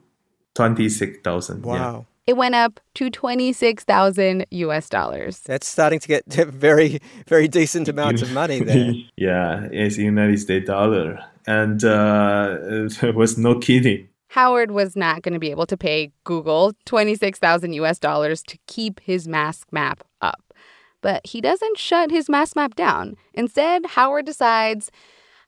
26,000. 0.54 1.64
Wow. 1.64 1.74
Yeah. 1.74 2.02
It 2.30 2.36
went 2.36 2.54
up 2.54 2.78
to 2.94 3.10
26,000 3.10 4.46
US 4.50 4.88
dollars. 4.88 5.40
That's 5.40 5.66
starting 5.66 5.98
to 5.98 6.06
get 6.06 6.24
very, 6.32 7.00
very 7.26 7.48
decent 7.48 7.88
amounts 7.88 8.22
of 8.22 8.30
money 8.30 8.60
there. 8.60 8.92
yeah, 9.16 9.66
it's 9.72 9.96
United 9.98 10.38
States 10.38 10.68
dollar. 10.68 11.18
and 11.48 11.82
uh, 11.82 12.56
it 13.02 13.14
was 13.20 13.36
no 13.36 13.58
kidding. 13.58 14.08
Howard 14.28 14.70
was 14.70 14.94
not 14.94 15.22
going 15.22 15.32
to 15.32 15.40
be 15.40 15.50
able 15.50 15.66
to 15.66 15.76
pay 15.76 16.12
Google 16.22 16.72
26,000 16.84 17.72
US 17.72 17.98
dollars 17.98 18.44
to 18.44 18.56
keep 18.68 19.00
his 19.00 19.26
mask 19.26 19.66
map 19.72 20.04
up. 20.20 20.54
But 21.00 21.26
he 21.26 21.40
doesn't 21.40 21.78
shut 21.78 22.12
his 22.12 22.28
mask 22.28 22.54
map 22.54 22.76
down. 22.76 23.16
Instead, 23.34 23.86
Howard 23.96 24.26
decides, 24.26 24.92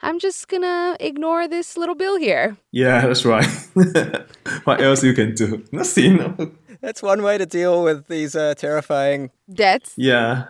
I'm 0.00 0.18
just 0.18 0.48
going 0.48 0.62
to 0.62 0.96
ignore 0.98 1.46
this 1.46 1.76
little 1.76 1.94
bill 1.94 2.16
here. 2.18 2.56
Yeah, 2.72 3.02
that's 3.06 3.24
right. 3.24 3.46
what 4.64 4.80
else 4.80 5.04
you 5.04 5.12
can 5.14 5.32
do? 5.36 5.62
Nothing. 5.70 6.56
That's 6.82 7.00
one 7.00 7.22
way 7.22 7.38
to 7.38 7.46
deal 7.46 7.84
with 7.84 8.08
these 8.08 8.34
uh, 8.34 8.54
terrifying. 8.56 9.30
Debts. 9.50 9.94
Yeah. 9.96 10.46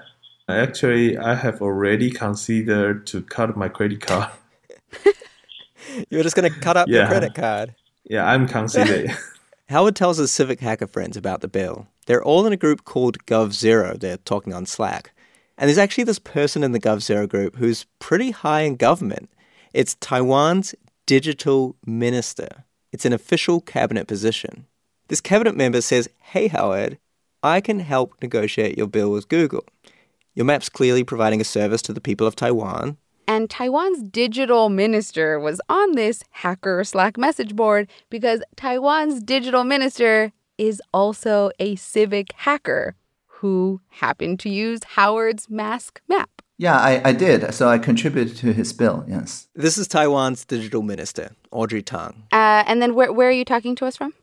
Actually, 0.48 1.18
I 1.18 1.34
have 1.34 1.60
already 1.60 2.10
considered 2.10 3.06
to 3.08 3.22
cut 3.22 3.54
my 3.54 3.68
credit 3.68 4.00
card. 4.00 4.30
You're 6.10 6.22
just 6.22 6.34
going 6.34 6.50
to 6.50 6.60
cut 6.60 6.78
up 6.78 6.88
your 6.88 7.06
credit 7.06 7.34
card. 7.34 7.74
Yeah, 8.04 8.24
I'm 8.24 8.48
considering. 8.48 9.14
Howard 9.68 9.94
tells 9.94 10.16
his 10.16 10.32
civic 10.32 10.60
hacker 10.60 10.86
friends 10.86 11.18
about 11.18 11.42
the 11.42 11.48
bill. 11.48 11.86
They're 12.06 12.24
all 12.24 12.46
in 12.46 12.52
a 12.52 12.56
group 12.56 12.84
called 12.84 13.24
GovZero. 13.26 14.00
They're 14.00 14.16
talking 14.16 14.54
on 14.54 14.64
Slack. 14.64 15.12
And 15.58 15.68
there's 15.68 15.78
actually 15.78 16.04
this 16.04 16.18
person 16.18 16.64
in 16.64 16.72
the 16.72 16.80
GovZero 16.80 17.28
group 17.28 17.56
who's 17.56 17.84
pretty 17.98 18.30
high 18.30 18.62
in 18.62 18.76
government. 18.76 19.30
It's 19.74 19.96
Taiwan's 19.96 20.74
digital 21.04 21.76
minister. 21.86 22.64
It's 22.90 23.04
an 23.04 23.12
official 23.12 23.60
cabinet 23.60 24.06
position. 24.08 24.66
This 25.08 25.20
cabinet 25.20 25.56
member 25.56 25.80
says, 25.80 26.08
Hey, 26.20 26.48
Howard, 26.48 26.98
I 27.42 27.60
can 27.60 27.80
help 27.80 28.14
negotiate 28.22 28.78
your 28.78 28.86
bill 28.86 29.10
with 29.10 29.28
Google. 29.28 29.64
Your 30.34 30.46
map's 30.46 30.68
clearly 30.68 31.04
providing 31.04 31.40
a 31.40 31.44
service 31.44 31.82
to 31.82 31.92
the 31.92 32.00
people 32.00 32.26
of 32.26 32.36
Taiwan. 32.36 32.96
And 33.28 33.48
Taiwan's 33.48 34.02
digital 34.02 34.68
minister 34.68 35.38
was 35.38 35.60
on 35.68 35.92
this 35.92 36.22
hacker 36.30 36.82
Slack 36.84 37.16
message 37.16 37.54
board 37.54 37.88
because 38.10 38.42
Taiwan's 38.56 39.22
digital 39.22 39.64
minister 39.64 40.32
is 40.58 40.82
also 40.92 41.50
a 41.58 41.76
civic 41.76 42.32
hacker 42.36 42.94
who 43.26 43.80
happened 43.88 44.38
to 44.40 44.48
use 44.48 44.80
Howard's 44.84 45.50
mask 45.50 46.00
map. 46.08 46.30
Yeah, 46.58 46.78
I, 46.78 47.08
I 47.08 47.12
did. 47.12 47.52
So 47.54 47.68
I 47.68 47.78
contributed 47.78 48.36
to 48.38 48.52
his 48.52 48.72
bill, 48.72 49.04
yes. 49.08 49.48
This 49.54 49.78
is 49.78 49.88
Taiwan's 49.88 50.44
digital 50.44 50.82
minister, 50.82 51.32
Audrey 51.50 51.82
Tang. 51.82 52.24
Uh, 52.32 52.62
and 52.66 52.80
then 52.80 52.94
where, 52.94 53.12
where 53.12 53.28
are 53.28 53.32
you 53.32 53.44
talking 53.44 53.74
to 53.76 53.86
us 53.86 53.96
from? 53.96 54.14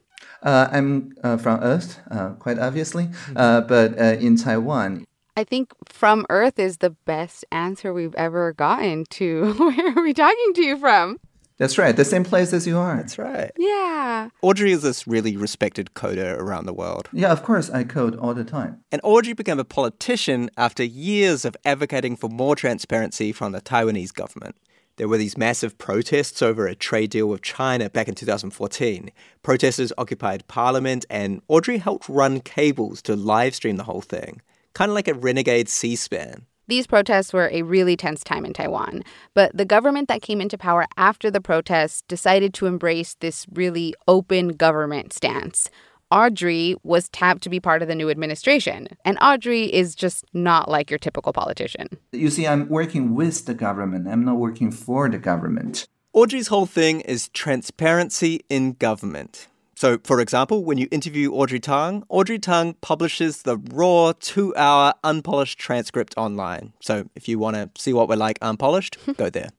Uh, 0.41 0.67
I'm 0.71 1.13
uh, 1.23 1.37
from 1.37 1.59
Earth, 1.61 1.99
uh, 2.09 2.29
quite 2.31 2.59
obviously, 2.59 3.09
uh, 3.35 3.61
but 3.61 3.99
uh, 3.99 4.17
in 4.19 4.37
Taiwan. 4.37 5.05
I 5.35 5.43
think 5.43 5.73
from 5.85 6.25
Earth 6.29 6.59
is 6.59 6.77
the 6.77 6.89
best 6.89 7.45
answer 7.51 7.93
we've 7.93 8.15
ever 8.15 8.53
gotten 8.53 9.05
to 9.11 9.53
where 9.57 9.97
are 9.97 10.03
we 10.03 10.13
talking 10.13 10.53
to 10.55 10.63
you 10.63 10.77
from? 10.77 11.19
That's 11.59 11.77
right, 11.77 11.93
the 11.93 12.05
same 12.05 12.23
place 12.23 12.53
as 12.53 12.65
you 12.65 12.77
are. 12.77 12.95
That's 12.95 13.17
right. 13.17 13.51
Yeah. 13.57 14.29
Audrey 14.41 14.71
is 14.71 14.81
this 14.83 15.05
really 15.05 15.35
respected 15.35 15.93
coder 15.93 16.37
around 16.37 16.65
the 16.65 16.73
world. 16.73 17.09
Yeah, 17.11 17.33
of 17.33 17.43
course, 17.43 17.69
I 17.69 17.83
code 17.83 18.15
all 18.15 18.33
the 18.33 18.45
time. 18.45 18.81
And 18.93 19.01
Audrey 19.03 19.33
became 19.33 19.59
a 19.59 19.65
politician 19.65 20.49
after 20.55 20.85
years 20.85 21.43
of 21.43 21.57
advocating 21.65 22.15
for 22.15 22.29
more 22.29 22.55
transparency 22.55 23.33
from 23.33 23.51
the 23.51 23.59
Taiwanese 23.59 24.13
government. 24.13 24.55
There 24.99 25.07
were 25.07 25.17
these 25.17 25.37
massive 25.37 25.77
protests 25.77 26.41
over 26.41 26.67
a 26.67 26.75
trade 26.75 27.11
deal 27.11 27.29
with 27.29 27.41
China 27.41 27.89
back 27.89 28.09
in 28.09 28.15
2014. 28.15 29.09
Protesters 29.41 29.93
occupied 29.97 30.45
parliament, 30.49 31.05
and 31.09 31.41
Audrey 31.47 31.77
helped 31.77 32.09
run 32.09 32.41
cables 32.41 33.01
to 33.03 33.15
live 33.15 33.55
stream 33.55 33.77
the 33.77 33.85
whole 33.85 34.01
thing, 34.01 34.41
kind 34.73 34.91
of 34.91 34.95
like 34.95 35.07
a 35.07 35.13
renegade 35.13 35.69
C 35.69 35.95
SPAN. 35.95 36.45
These 36.67 36.85
protests 36.85 37.31
were 37.31 37.49
a 37.49 37.61
really 37.61 37.95
tense 37.95 38.25
time 38.25 38.43
in 38.43 38.51
Taiwan, 38.51 39.03
but 39.33 39.55
the 39.55 39.63
government 39.63 40.09
that 40.09 40.21
came 40.21 40.41
into 40.41 40.57
power 40.57 40.85
after 40.97 41.31
the 41.31 41.39
protests 41.39 42.03
decided 42.09 42.53
to 42.55 42.65
embrace 42.65 43.15
this 43.21 43.45
really 43.53 43.95
open 44.05 44.49
government 44.49 45.13
stance. 45.13 45.69
Audrey 46.11 46.75
was 46.83 47.07
tapped 47.09 47.43
to 47.43 47.49
be 47.49 47.59
part 47.59 47.81
of 47.81 47.87
the 47.87 47.93
new 47.93 48.09
administration, 48.09 48.87
and 49.05 49.17
Audrey 49.21 49.71
is 49.71 49.93
just 49.93 50.25
not 50.33 50.69
like 50.69 50.89
your 50.89 50.97
typical 50.97 51.33
politician. 51.33 51.87
You 52.11 52.31
see, 52.31 52.47
I'm 52.47 52.67
working 52.67 53.13
with 53.13 53.45
the 53.45 53.53
government, 53.53 54.07
I'm 54.07 54.25
not 54.25 54.37
working 54.37 54.71
for 54.71 55.07
the 55.07 55.19
government. 55.19 55.87
Audrey's 56.13 56.47
whole 56.47 56.65
thing 56.65 57.01
is 57.01 57.29
transparency 57.29 58.41
in 58.49 58.73
government. 58.73 59.47
So, 59.75 59.99
for 60.03 60.19
example, 60.19 60.65
when 60.65 60.77
you 60.77 60.87
interview 60.91 61.31
Audrey 61.31 61.59
Tang, 61.59 62.03
Audrey 62.09 62.39
Tang 62.39 62.73
publishes 62.81 63.43
the 63.43 63.57
raw 63.71 64.11
two 64.19 64.53
hour 64.57 64.93
unpolished 65.03 65.59
transcript 65.59 66.15
online. 66.17 66.73
So, 66.81 67.07
if 67.15 67.29
you 67.29 67.37
want 67.37 67.55
to 67.55 67.69
see 67.81 67.93
what 67.93 68.09
we're 68.09 68.15
like 68.15 68.39
unpolished, 68.41 68.97
go 69.17 69.29
there. 69.29 69.51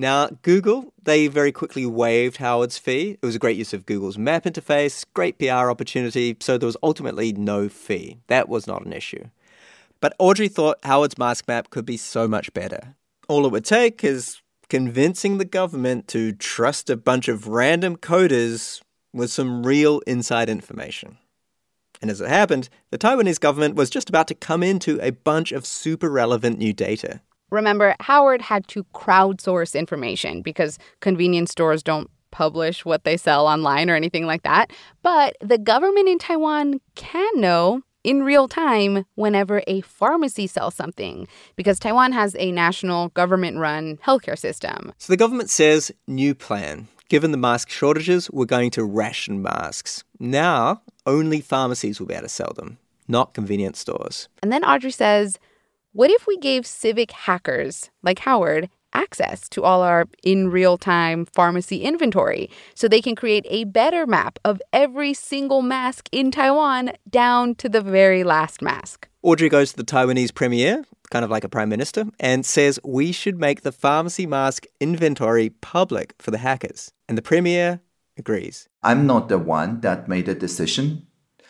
Now, 0.00 0.28
Google, 0.42 0.92
they 1.02 1.26
very 1.26 1.50
quickly 1.50 1.84
waived 1.84 2.36
Howard's 2.36 2.78
fee. 2.78 3.18
It 3.20 3.26
was 3.26 3.34
a 3.34 3.40
great 3.40 3.56
use 3.56 3.74
of 3.74 3.84
Google's 3.84 4.16
map 4.16 4.44
interface, 4.44 5.04
great 5.12 5.40
PR 5.40 5.68
opportunity, 5.70 6.36
so 6.38 6.56
there 6.56 6.68
was 6.68 6.76
ultimately 6.84 7.32
no 7.32 7.68
fee. 7.68 8.18
That 8.28 8.48
was 8.48 8.68
not 8.68 8.86
an 8.86 8.92
issue. 8.92 9.24
But 10.00 10.14
Audrey 10.20 10.46
thought 10.46 10.78
Howard's 10.84 11.18
mask 11.18 11.48
map 11.48 11.70
could 11.70 11.84
be 11.84 11.96
so 11.96 12.28
much 12.28 12.54
better. 12.54 12.94
All 13.26 13.44
it 13.44 13.50
would 13.50 13.64
take 13.64 14.04
is 14.04 14.40
convincing 14.68 15.38
the 15.38 15.44
government 15.44 16.06
to 16.08 16.30
trust 16.30 16.88
a 16.88 16.96
bunch 16.96 17.26
of 17.26 17.48
random 17.48 17.96
coders 17.96 18.80
with 19.12 19.32
some 19.32 19.66
real 19.66 19.98
inside 20.06 20.48
information. 20.48 21.18
And 22.00 22.08
as 22.08 22.20
it 22.20 22.28
happened, 22.28 22.68
the 22.92 22.98
Taiwanese 22.98 23.40
government 23.40 23.74
was 23.74 23.90
just 23.90 24.08
about 24.08 24.28
to 24.28 24.36
come 24.36 24.62
into 24.62 25.00
a 25.00 25.10
bunch 25.10 25.50
of 25.50 25.66
super 25.66 26.08
relevant 26.08 26.58
new 26.58 26.72
data. 26.72 27.20
Remember, 27.50 27.94
Howard 28.00 28.42
had 28.42 28.66
to 28.68 28.84
crowdsource 28.94 29.78
information 29.78 30.42
because 30.42 30.78
convenience 31.00 31.50
stores 31.50 31.82
don't 31.82 32.10
publish 32.30 32.84
what 32.84 33.04
they 33.04 33.16
sell 33.16 33.46
online 33.46 33.90
or 33.90 33.94
anything 33.94 34.26
like 34.26 34.42
that. 34.42 34.70
But 35.02 35.36
the 35.40 35.58
government 35.58 36.08
in 36.08 36.18
Taiwan 36.18 36.80
can 36.94 37.40
know 37.40 37.82
in 38.04 38.22
real 38.22 38.48
time 38.48 39.04
whenever 39.16 39.62
a 39.66 39.80
pharmacy 39.82 40.46
sells 40.46 40.74
something 40.74 41.26
because 41.56 41.78
Taiwan 41.78 42.12
has 42.12 42.36
a 42.38 42.52
national 42.52 43.08
government 43.10 43.58
run 43.58 43.98
healthcare 43.98 44.38
system. 44.38 44.92
So 44.98 45.12
the 45.12 45.16
government 45.16 45.50
says, 45.50 45.90
new 46.06 46.34
plan. 46.34 46.88
Given 47.08 47.30
the 47.30 47.38
mask 47.38 47.70
shortages, 47.70 48.30
we're 48.30 48.44
going 48.44 48.70
to 48.72 48.84
ration 48.84 49.40
masks. 49.40 50.04
Now, 50.20 50.82
only 51.06 51.40
pharmacies 51.40 51.98
will 51.98 52.06
be 52.06 52.14
able 52.14 52.24
to 52.24 52.28
sell 52.28 52.52
them, 52.54 52.76
not 53.08 53.32
convenience 53.32 53.78
stores. 53.78 54.28
And 54.42 54.52
then 54.52 54.62
Audrey 54.62 54.90
says, 54.90 55.38
What 55.92 56.10
if 56.10 56.26
we 56.26 56.36
gave 56.36 56.66
civic 56.66 57.10
hackers 57.12 57.90
like 58.02 58.18
Howard 58.20 58.68
access 58.92 59.48
to 59.48 59.64
all 59.64 59.82
our 59.82 60.06
in 60.22 60.50
real 60.50 60.76
time 60.76 61.24
pharmacy 61.24 61.82
inventory 61.82 62.50
so 62.74 62.88
they 62.88 63.00
can 63.00 63.14
create 63.14 63.46
a 63.48 63.64
better 63.64 64.06
map 64.06 64.38
of 64.44 64.60
every 64.72 65.14
single 65.14 65.62
mask 65.62 66.08
in 66.12 66.30
Taiwan 66.30 66.92
down 67.08 67.54
to 67.56 67.70
the 67.70 67.80
very 67.80 68.22
last 68.22 68.60
mask? 68.60 69.08
Audrey 69.22 69.48
goes 69.48 69.70
to 69.70 69.78
the 69.78 69.84
Taiwanese 69.84 70.34
premier, 70.34 70.84
kind 71.10 71.24
of 71.24 71.30
like 71.30 71.42
a 71.42 71.48
prime 71.48 71.70
minister, 71.70 72.04
and 72.20 72.44
says 72.44 72.78
we 72.84 73.10
should 73.10 73.40
make 73.40 73.62
the 73.62 73.72
pharmacy 73.72 74.26
mask 74.26 74.66
inventory 74.80 75.48
public 75.48 76.14
for 76.18 76.30
the 76.30 76.38
hackers. 76.38 76.92
And 77.08 77.16
the 77.16 77.22
premier 77.22 77.80
agrees. 78.18 78.68
I'm 78.82 79.06
not 79.06 79.28
the 79.28 79.38
one 79.38 79.80
that 79.80 80.06
made 80.06 80.26
the 80.26 80.34
decision, 80.34 81.07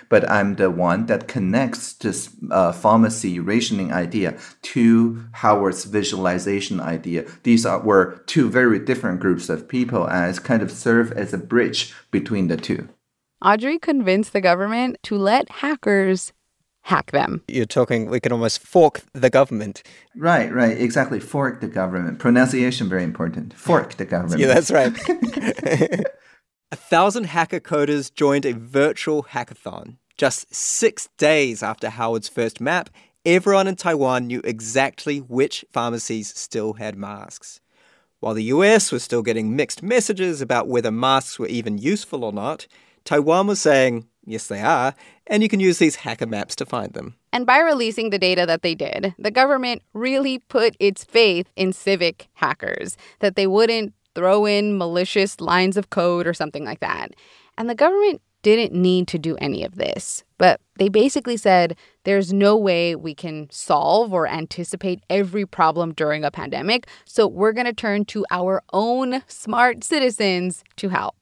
but 0.08 0.28
I'm 0.30 0.56
the 0.56 0.70
one 0.70 1.06
that 1.06 1.28
connects 1.28 1.92
this 1.94 2.30
uh, 2.50 2.72
pharmacy 2.72 3.40
rationing 3.40 3.92
idea 3.92 4.38
to 4.62 5.24
Howard's 5.32 5.84
visualization 5.84 6.80
idea. 6.80 7.26
These 7.42 7.66
are, 7.66 7.80
were 7.80 8.22
two 8.26 8.50
very 8.50 8.78
different 8.78 9.20
groups 9.20 9.48
of 9.48 9.68
people 9.68 10.06
and 10.08 10.42
kind 10.42 10.62
of 10.62 10.70
serve 10.70 11.12
as 11.12 11.32
a 11.32 11.38
bridge 11.38 11.94
between 12.10 12.48
the 12.48 12.56
two. 12.56 12.88
Audrey 13.44 13.78
convinced 13.78 14.32
the 14.32 14.40
government 14.40 14.96
to 15.04 15.16
let 15.16 15.48
hackers 15.48 16.32
hack 16.82 17.10
them. 17.12 17.42
You're 17.46 17.66
talking, 17.66 18.10
we 18.10 18.18
can 18.18 18.32
almost 18.32 18.60
fork 18.60 19.02
the 19.12 19.30
government. 19.30 19.82
Right, 20.16 20.52
right, 20.52 20.76
exactly. 20.76 21.20
Fork 21.20 21.60
the 21.60 21.68
government. 21.68 22.18
Pronunciation 22.18 22.88
very 22.88 23.04
important. 23.04 23.54
Fork 23.54 23.94
the 23.94 24.04
government. 24.16 24.40
Yeah, 24.40 24.48
that's 24.48 24.70
right. 24.70 24.92
a 26.70 26.76
thousand 26.76 27.24
hacker 27.24 27.60
coders 27.60 28.12
joined 28.12 28.44
a 28.44 28.52
virtual 28.52 29.22
hackathon. 29.22 29.96
Just 30.18 30.54
six 30.54 31.08
days 31.16 31.62
after 31.62 31.88
Howard's 31.88 32.28
first 32.28 32.60
map, 32.60 32.90
everyone 33.24 33.66
in 33.66 33.76
Taiwan 33.76 34.26
knew 34.26 34.42
exactly 34.44 35.18
which 35.18 35.64
pharmacies 35.72 36.36
still 36.36 36.74
had 36.74 36.96
masks. 36.96 37.60
While 38.20 38.34
the 38.34 38.44
US 38.44 38.92
was 38.92 39.02
still 39.02 39.22
getting 39.22 39.56
mixed 39.56 39.82
messages 39.82 40.42
about 40.42 40.68
whether 40.68 40.90
masks 40.90 41.38
were 41.38 41.46
even 41.46 41.78
useful 41.78 42.24
or 42.24 42.32
not, 42.32 42.66
Taiwan 43.04 43.46
was 43.46 43.60
saying, 43.60 44.06
yes, 44.26 44.48
they 44.48 44.60
are, 44.60 44.94
and 45.26 45.42
you 45.42 45.48
can 45.48 45.60
use 45.60 45.78
these 45.78 45.96
hacker 45.96 46.26
maps 46.26 46.54
to 46.56 46.66
find 46.66 46.92
them. 46.92 47.14
And 47.32 47.46
by 47.46 47.60
releasing 47.60 48.10
the 48.10 48.18
data 48.18 48.44
that 48.44 48.62
they 48.62 48.74
did, 48.74 49.14
the 49.18 49.30
government 49.30 49.82
really 49.94 50.40
put 50.40 50.76
its 50.78 51.04
faith 51.04 51.46
in 51.56 51.72
civic 51.72 52.28
hackers, 52.34 52.96
that 53.20 53.36
they 53.36 53.46
wouldn't 53.46 53.94
throw 54.14 54.46
in 54.46 54.78
malicious 54.78 55.40
lines 55.40 55.76
of 55.76 55.90
code 55.90 56.26
or 56.26 56.34
something 56.34 56.64
like 56.64 56.80
that. 56.80 57.12
And 57.56 57.68
the 57.68 57.74
government 57.74 58.20
didn't 58.42 58.72
need 58.72 59.08
to 59.08 59.18
do 59.18 59.36
any 59.36 59.64
of 59.64 59.74
this. 59.74 60.24
But 60.38 60.60
they 60.78 60.88
basically 60.88 61.36
said 61.36 61.76
there's 62.04 62.32
no 62.32 62.56
way 62.56 62.94
we 62.94 63.14
can 63.14 63.48
solve 63.50 64.12
or 64.12 64.28
anticipate 64.28 65.02
every 65.10 65.44
problem 65.44 65.92
during 65.92 66.24
a 66.24 66.30
pandemic. 66.30 66.86
So 67.04 67.26
we're 67.26 67.52
going 67.52 67.66
to 67.66 67.72
turn 67.72 68.04
to 68.06 68.24
our 68.30 68.62
own 68.72 69.22
smart 69.26 69.82
citizens 69.82 70.62
to 70.76 70.88
help. 70.88 71.16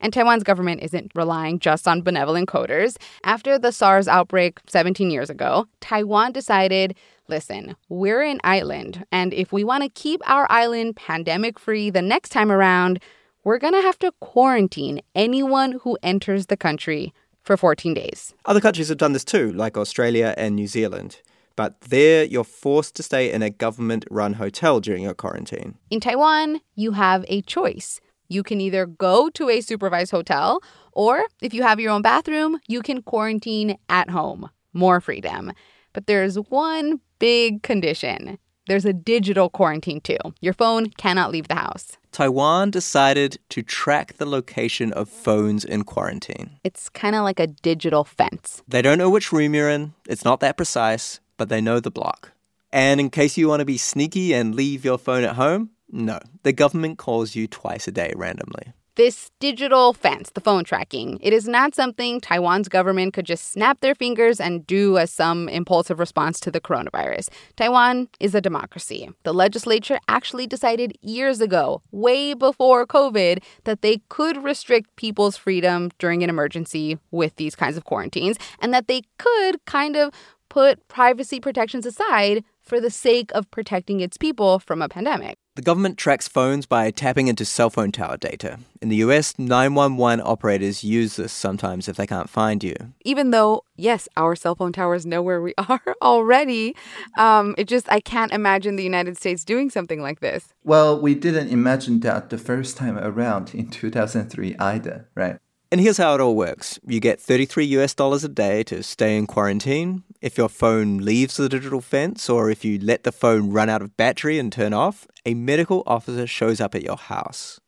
And 0.00 0.12
Taiwan's 0.12 0.42
government 0.42 0.82
isn't 0.82 1.12
relying 1.14 1.58
just 1.58 1.88
on 1.88 2.02
benevolent 2.02 2.48
coders. 2.48 2.96
After 3.24 3.58
the 3.58 3.72
SARS 3.72 4.08
outbreak 4.08 4.60
17 4.68 5.10
years 5.10 5.30
ago, 5.30 5.66
Taiwan 5.80 6.32
decided 6.32 6.94
listen, 7.28 7.74
we're 7.88 8.22
an 8.22 8.40
island. 8.44 9.06
And 9.10 9.32
if 9.32 9.52
we 9.52 9.64
want 9.64 9.82
to 9.82 9.88
keep 9.88 10.20
our 10.28 10.46
island 10.50 10.96
pandemic 10.96 11.58
free 11.58 11.90
the 11.90 12.02
next 12.02 12.30
time 12.30 12.52
around, 12.52 13.00
we're 13.44 13.58
going 13.58 13.74
to 13.74 13.82
have 13.82 13.98
to 14.00 14.12
quarantine 14.20 15.00
anyone 15.14 15.72
who 15.82 15.98
enters 16.02 16.46
the 16.46 16.56
country 16.56 17.12
for 17.42 17.56
14 17.56 17.94
days. 17.94 18.34
Other 18.46 18.60
countries 18.60 18.88
have 18.88 18.98
done 18.98 19.12
this 19.12 19.24
too, 19.24 19.52
like 19.52 19.76
Australia 19.76 20.34
and 20.36 20.56
New 20.56 20.66
Zealand. 20.66 21.20
But 21.56 21.80
there, 21.82 22.24
you're 22.24 22.42
forced 22.42 22.96
to 22.96 23.02
stay 23.02 23.30
in 23.30 23.42
a 23.42 23.50
government 23.50 24.04
run 24.10 24.34
hotel 24.34 24.80
during 24.80 25.04
your 25.04 25.14
quarantine. 25.14 25.76
In 25.88 26.00
Taiwan, 26.00 26.60
you 26.74 26.92
have 26.92 27.24
a 27.28 27.42
choice. 27.42 28.00
You 28.28 28.42
can 28.42 28.60
either 28.60 28.86
go 28.86 29.28
to 29.30 29.48
a 29.48 29.60
supervised 29.60 30.10
hotel, 30.10 30.60
or 30.92 31.24
if 31.42 31.52
you 31.54 31.62
have 31.62 31.80
your 31.80 31.92
own 31.92 32.02
bathroom, 32.02 32.58
you 32.66 32.82
can 32.82 33.02
quarantine 33.02 33.78
at 33.88 34.10
home. 34.10 34.50
More 34.72 35.00
freedom. 35.00 35.52
But 35.92 36.06
there's 36.06 36.36
one 36.36 37.00
big 37.18 37.62
condition 37.62 38.38
there's 38.66 38.84
a 38.84 38.92
digital 38.92 39.50
quarantine 39.50 40.00
too. 40.00 40.16
Your 40.40 40.54
phone 40.54 40.88
cannot 40.90 41.30
leave 41.30 41.48
the 41.48 41.54
house. 41.54 41.98
Taiwan 42.12 42.70
decided 42.70 43.38
to 43.50 43.62
track 43.62 44.14
the 44.14 44.26
location 44.26 44.92
of 44.92 45.08
phones 45.08 45.64
in 45.64 45.84
quarantine. 45.84 46.58
It's 46.64 46.88
kind 46.88 47.14
of 47.14 47.24
like 47.24 47.40
a 47.40 47.48
digital 47.48 48.04
fence. 48.04 48.62
They 48.68 48.82
don't 48.82 48.98
know 48.98 49.10
which 49.10 49.32
room 49.32 49.54
you're 49.54 49.68
in, 49.68 49.94
it's 50.08 50.24
not 50.24 50.40
that 50.40 50.56
precise, 50.56 51.20
but 51.36 51.48
they 51.48 51.60
know 51.60 51.80
the 51.80 51.90
block. 51.90 52.32
And 52.72 53.00
in 53.00 53.10
case 53.10 53.36
you 53.36 53.48
want 53.48 53.60
to 53.60 53.66
be 53.66 53.78
sneaky 53.78 54.32
and 54.32 54.54
leave 54.54 54.84
your 54.84 54.98
phone 54.98 55.24
at 55.24 55.36
home, 55.36 55.70
no, 55.94 56.18
the 56.42 56.52
government 56.52 56.98
calls 56.98 57.36
you 57.36 57.46
twice 57.46 57.86
a 57.86 57.92
day 57.92 58.12
randomly. 58.16 58.72
This 58.96 59.30
digital 59.40 59.92
fence, 59.92 60.30
the 60.34 60.40
phone 60.40 60.62
tracking, 60.62 61.18
it 61.20 61.32
is 61.32 61.48
not 61.48 61.74
something 61.74 62.20
Taiwan's 62.20 62.68
government 62.68 63.12
could 63.12 63.26
just 63.26 63.50
snap 63.50 63.80
their 63.80 63.94
fingers 63.94 64.40
and 64.40 64.64
do 64.66 64.98
as 64.98 65.10
some 65.10 65.48
impulsive 65.48 65.98
response 65.98 66.38
to 66.40 66.50
the 66.50 66.60
coronavirus. 66.60 67.28
Taiwan 67.56 68.08
is 68.20 68.34
a 68.34 68.40
democracy. 68.40 69.10
The 69.24 69.34
legislature 69.34 69.98
actually 70.06 70.46
decided 70.46 70.96
years 71.00 71.40
ago, 71.40 71.82
way 71.90 72.34
before 72.34 72.86
COVID, 72.86 73.42
that 73.64 73.82
they 73.82 74.00
could 74.08 74.44
restrict 74.44 74.94
people's 74.96 75.36
freedom 75.36 75.90
during 75.98 76.22
an 76.22 76.30
emergency 76.30 76.98
with 77.10 77.34
these 77.36 77.56
kinds 77.56 77.76
of 77.76 77.84
quarantines, 77.84 78.36
and 78.60 78.72
that 78.74 78.86
they 78.88 79.02
could 79.18 79.64
kind 79.64 79.96
of 79.96 80.12
put 80.48 80.86
privacy 80.86 81.40
protections 81.40 81.84
aside 81.84 82.44
for 82.62 82.80
the 82.80 82.90
sake 82.90 83.32
of 83.34 83.50
protecting 83.50 84.00
its 84.00 84.16
people 84.16 84.60
from 84.60 84.80
a 84.82 84.88
pandemic. 84.88 85.36
The 85.56 85.62
government 85.62 85.98
tracks 85.98 86.26
phones 86.26 86.66
by 86.66 86.90
tapping 86.90 87.28
into 87.28 87.44
cell 87.44 87.70
phone 87.70 87.92
tower 87.92 88.16
data. 88.16 88.58
In 88.82 88.88
the 88.88 88.96
US, 88.96 89.38
911 89.38 90.20
operators 90.26 90.82
use 90.82 91.14
this 91.14 91.32
sometimes 91.32 91.86
if 91.86 91.96
they 91.96 92.08
can't 92.08 92.28
find 92.28 92.64
you. 92.64 92.74
Even 93.04 93.30
though, 93.30 93.62
yes, 93.76 94.08
our 94.16 94.34
cell 94.34 94.56
phone 94.56 94.72
towers 94.72 95.06
know 95.06 95.22
where 95.22 95.40
we 95.40 95.54
are 95.68 95.94
already, 96.02 96.74
um, 97.16 97.54
it 97.56 97.68
just, 97.68 97.86
I 97.88 98.00
can't 98.00 98.32
imagine 98.32 98.74
the 98.74 98.82
United 98.82 99.16
States 99.16 99.44
doing 99.44 99.70
something 99.70 100.02
like 100.02 100.18
this. 100.18 100.52
Well, 100.64 101.00
we 101.00 101.14
didn't 101.14 101.50
imagine 101.50 102.00
that 102.00 102.30
the 102.30 102.38
first 102.38 102.76
time 102.76 102.98
around 102.98 103.54
in 103.54 103.70
2003 103.70 104.56
either, 104.58 105.08
right? 105.14 105.38
And 105.70 105.80
here's 105.80 105.98
how 105.98 106.14
it 106.14 106.20
all 106.20 106.34
works 106.34 106.80
you 106.84 106.98
get 106.98 107.20
33 107.20 107.64
US 107.78 107.94
dollars 107.94 108.24
a 108.24 108.28
day 108.28 108.64
to 108.64 108.82
stay 108.82 109.16
in 109.16 109.28
quarantine. 109.28 110.02
If 110.24 110.38
your 110.38 110.48
phone 110.48 111.04
leaves 111.04 111.36
the 111.36 111.50
digital 111.50 111.82
fence 111.82 112.30
or 112.30 112.48
if 112.48 112.64
you 112.64 112.78
let 112.78 113.02
the 113.02 113.12
phone 113.12 113.50
run 113.50 113.68
out 113.68 113.82
of 113.82 113.94
battery 113.98 114.38
and 114.38 114.50
turn 114.50 114.72
off, 114.72 115.06
a 115.26 115.34
medical 115.34 115.82
officer 115.86 116.26
shows 116.26 116.62
up 116.62 116.74
at 116.74 116.82
your 116.82 116.96
house. 116.96 117.60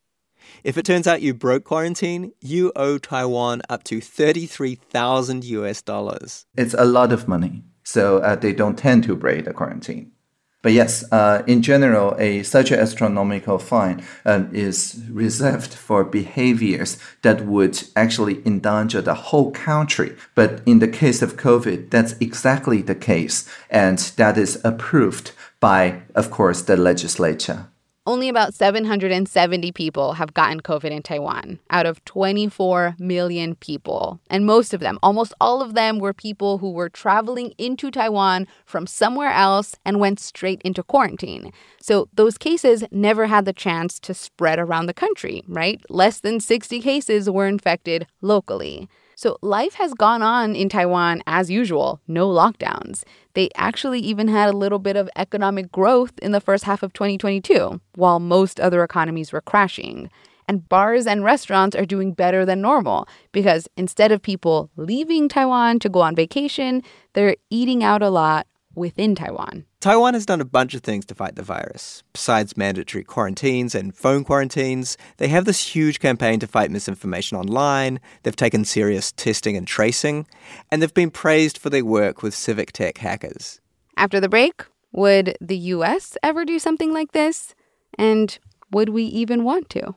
If 0.64 0.78
it 0.78 0.86
turns 0.86 1.06
out 1.06 1.20
you 1.20 1.34
broke 1.34 1.64
quarantine, 1.64 2.32
you 2.40 2.72
owe 2.74 2.96
Taiwan 2.96 3.60
up 3.68 3.84
to 3.84 4.00
33,000 4.00 5.44
US 5.44 5.82
dollars. 5.82 6.46
It's 6.56 6.72
a 6.72 6.86
lot 6.86 7.12
of 7.12 7.28
money. 7.28 7.62
So 7.84 8.20
uh, 8.20 8.36
they 8.36 8.54
don't 8.54 8.78
tend 8.78 9.04
to 9.04 9.14
break 9.14 9.44
the 9.44 9.52
quarantine. 9.52 10.12
But 10.66 10.72
yes, 10.72 11.04
uh, 11.12 11.44
in 11.46 11.62
general, 11.62 12.16
a 12.18 12.42
such 12.42 12.72
an 12.72 12.80
astronomical 12.80 13.56
fine 13.60 14.02
um, 14.24 14.50
is 14.52 15.00
reserved 15.08 15.72
for 15.72 16.02
behaviors 16.02 16.98
that 17.22 17.46
would 17.46 17.84
actually 17.94 18.44
endanger 18.44 19.00
the 19.00 19.14
whole 19.14 19.52
country. 19.52 20.16
But 20.34 20.62
in 20.66 20.80
the 20.80 20.88
case 20.88 21.22
of 21.22 21.36
COVID, 21.36 21.90
that's 21.90 22.16
exactly 22.18 22.82
the 22.82 22.96
case, 22.96 23.48
and 23.70 23.98
that 24.16 24.36
is 24.36 24.60
approved 24.64 25.30
by, 25.60 26.02
of 26.16 26.32
course, 26.32 26.62
the 26.62 26.76
legislature. 26.76 27.68
Only 28.06 28.28
about 28.28 28.54
770 28.54 29.72
people 29.72 30.12
have 30.12 30.32
gotten 30.32 30.60
COVID 30.60 30.90
in 30.90 31.02
Taiwan 31.02 31.58
out 31.70 31.86
of 31.86 32.04
24 32.04 32.94
million 33.00 33.56
people. 33.56 34.20
And 34.30 34.46
most 34.46 34.72
of 34.72 34.78
them, 34.78 35.00
almost 35.02 35.34
all 35.40 35.60
of 35.60 35.74
them, 35.74 35.98
were 35.98 36.12
people 36.12 36.58
who 36.58 36.70
were 36.70 36.88
traveling 36.88 37.52
into 37.58 37.90
Taiwan 37.90 38.46
from 38.64 38.86
somewhere 38.86 39.32
else 39.32 39.74
and 39.84 39.98
went 39.98 40.20
straight 40.20 40.62
into 40.62 40.84
quarantine. 40.84 41.52
So 41.80 42.08
those 42.14 42.38
cases 42.38 42.84
never 42.92 43.26
had 43.26 43.44
the 43.44 43.52
chance 43.52 43.98
to 44.00 44.14
spread 44.14 44.60
around 44.60 44.86
the 44.86 44.94
country, 44.94 45.42
right? 45.48 45.80
Less 45.90 46.20
than 46.20 46.38
60 46.38 46.80
cases 46.80 47.28
were 47.28 47.48
infected 47.48 48.06
locally. 48.20 48.88
So 49.18 49.38
life 49.40 49.74
has 49.74 49.94
gone 49.94 50.22
on 50.22 50.54
in 50.54 50.68
Taiwan 50.68 51.22
as 51.26 51.50
usual, 51.50 52.02
no 52.06 52.28
lockdowns. 52.28 53.02
They 53.32 53.48
actually 53.56 54.00
even 54.00 54.28
had 54.28 54.50
a 54.50 54.56
little 54.56 54.78
bit 54.78 54.94
of 54.94 55.08
economic 55.16 55.72
growth 55.72 56.12
in 56.20 56.32
the 56.32 56.40
first 56.40 56.64
half 56.64 56.82
of 56.82 56.92
2022, 56.92 57.80
while 57.94 58.20
most 58.20 58.60
other 58.60 58.84
economies 58.84 59.32
were 59.32 59.40
crashing. 59.40 60.10
And 60.46 60.68
bars 60.68 61.06
and 61.06 61.24
restaurants 61.24 61.74
are 61.74 61.86
doing 61.86 62.12
better 62.12 62.44
than 62.44 62.60
normal 62.60 63.08
because 63.32 63.68
instead 63.74 64.12
of 64.12 64.20
people 64.20 64.70
leaving 64.76 65.30
Taiwan 65.30 65.78
to 65.78 65.88
go 65.88 66.02
on 66.02 66.14
vacation, 66.14 66.82
they're 67.14 67.36
eating 67.48 67.82
out 67.82 68.02
a 68.02 68.10
lot 68.10 68.46
within 68.76 69.14
Taiwan. 69.14 69.64
Taiwan 69.80 70.14
has 70.14 70.26
done 70.26 70.40
a 70.40 70.44
bunch 70.44 70.74
of 70.74 70.82
things 70.82 71.04
to 71.06 71.14
fight 71.14 71.34
the 71.34 71.42
virus. 71.42 72.02
Besides 72.12 72.56
mandatory 72.56 73.02
quarantines 73.02 73.74
and 73.74 73.96
phone 73.96 74.22
quarantines, 74.22 74.96
they 75.16 75.28
have 75.28 75.44
this 75.44 75.74
huge 75.74 75.98
campaign 75.98 76.38
to 76.40 76.46
fight 76.46 76.70
misinformation 76.70 77.36
online. 77.38 77.98
They've 78.22 78.36
taken 78.36 78.64
serious 78.64 79.12
testing 79.12 79.56
and 79.56 79.66
tracing, 79.66 80.26
and 80.70 80.80
they've 80.80 80.94
been 80.94 81.10
praised 81.10 81.58
for 81.58 81.70
their 81.70 81.84
work 81.84 82.22
with 82.22 82.34
civic 82.34 82.72
tech 82.72 82.98
hackers. 82.98 83.60
After 83.96 84.20
the 84.20 84.28
break, 84.28 84.64
would 84.92 85.36
the 85.40 85.56
US 85.56 86.16
ever 86.22 86.44
do 86.44 86.58
something 86.58 86.92
like 86.92 87.12
this? 87.12 87.54
And 87.98 88.38
would 88.70 88.90
we 88.90 89.04
even 89.04 89.44
want 89.44 89.70
to? 89.70 89.94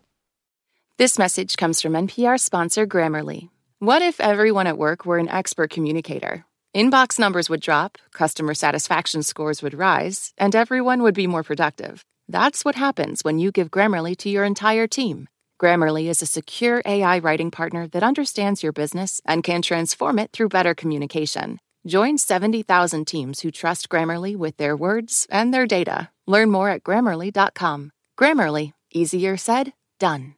This 0.98 1.18
message 1.18 1.58
comes 1.58 1.82
from 1.82 1.94
NPR 1.94 2.40
sponsor 2.40 2.86
Grammarly. 2.86 3.50
What 3.80 4.02
if 4.02 4.20
everyone 4.20 4.68
at 4.68 4.78
work 4.78 5.06
were 5.06 5.18
an 5.18 5.30
expert 5.30 5.70
communicator? 5.70 6.46
Inbox 6.80 7.20
numbers 7.20 7.50
would 7.50 7.60
drop, 7.60 7.98
customer 8.14 8.54
satisfaction 8.54 9.22
scores 9.22 9.62
would 9.62 9.74
rise, 9.74 10.32
and 10.38 10.56
everyone 10.56 11.04
would 11.04 11.14
be 11.14 11.28
more 11.28 11.44
productive. 11.44 12.06
That's 12.30 12.64
what 12.64 12.76
happens 12.76 13.22
when 13.22 13.38
you 13.38 13.52
give 13.52 13.70
Grammarly 13.70 14.16
to 14.20 14.30
your 14.30 14.46
entire 14.46 14.88
team. 14.88 15.28
Grammarly 15.62 16.06
is 16.06 16.22
a 16.22 16.26
secure 16.26 16.82
AI 16.86 17.20
writing 17.20 17.52
partner 17.52 17.86
that 17.90 18.02
understands 18.02 18.64
your 18.64 18.72
business 18.72 19.20
and 19.26 19.44
can 19.44 19.62
transform 19.62 20.20
it 20.20 20.32
through 20.32 20.56
better 20.58 20.74
communication. 20.74 21.60
Join 21.86 22.18
70,000 22.18 23.06
teams 23.06 23.42
who 23.42 23.52
trust 23.52 23.90
Grammarly 23.90 24.38
with 24.38 24.56
their 24.56 24.78
words 24.78 25.28
and 25.30 25.54
their 25.54 25.68
data. 25.68 26.12
Learn 26.28 26.50
more 26.50 26.70
at 26.70 26.84
grammarly.com. 26.84 27.92
Grammarly, 28.18 28.72
easier 28.94 29.36
said, 29.36 29.74
done. 30.00 30.36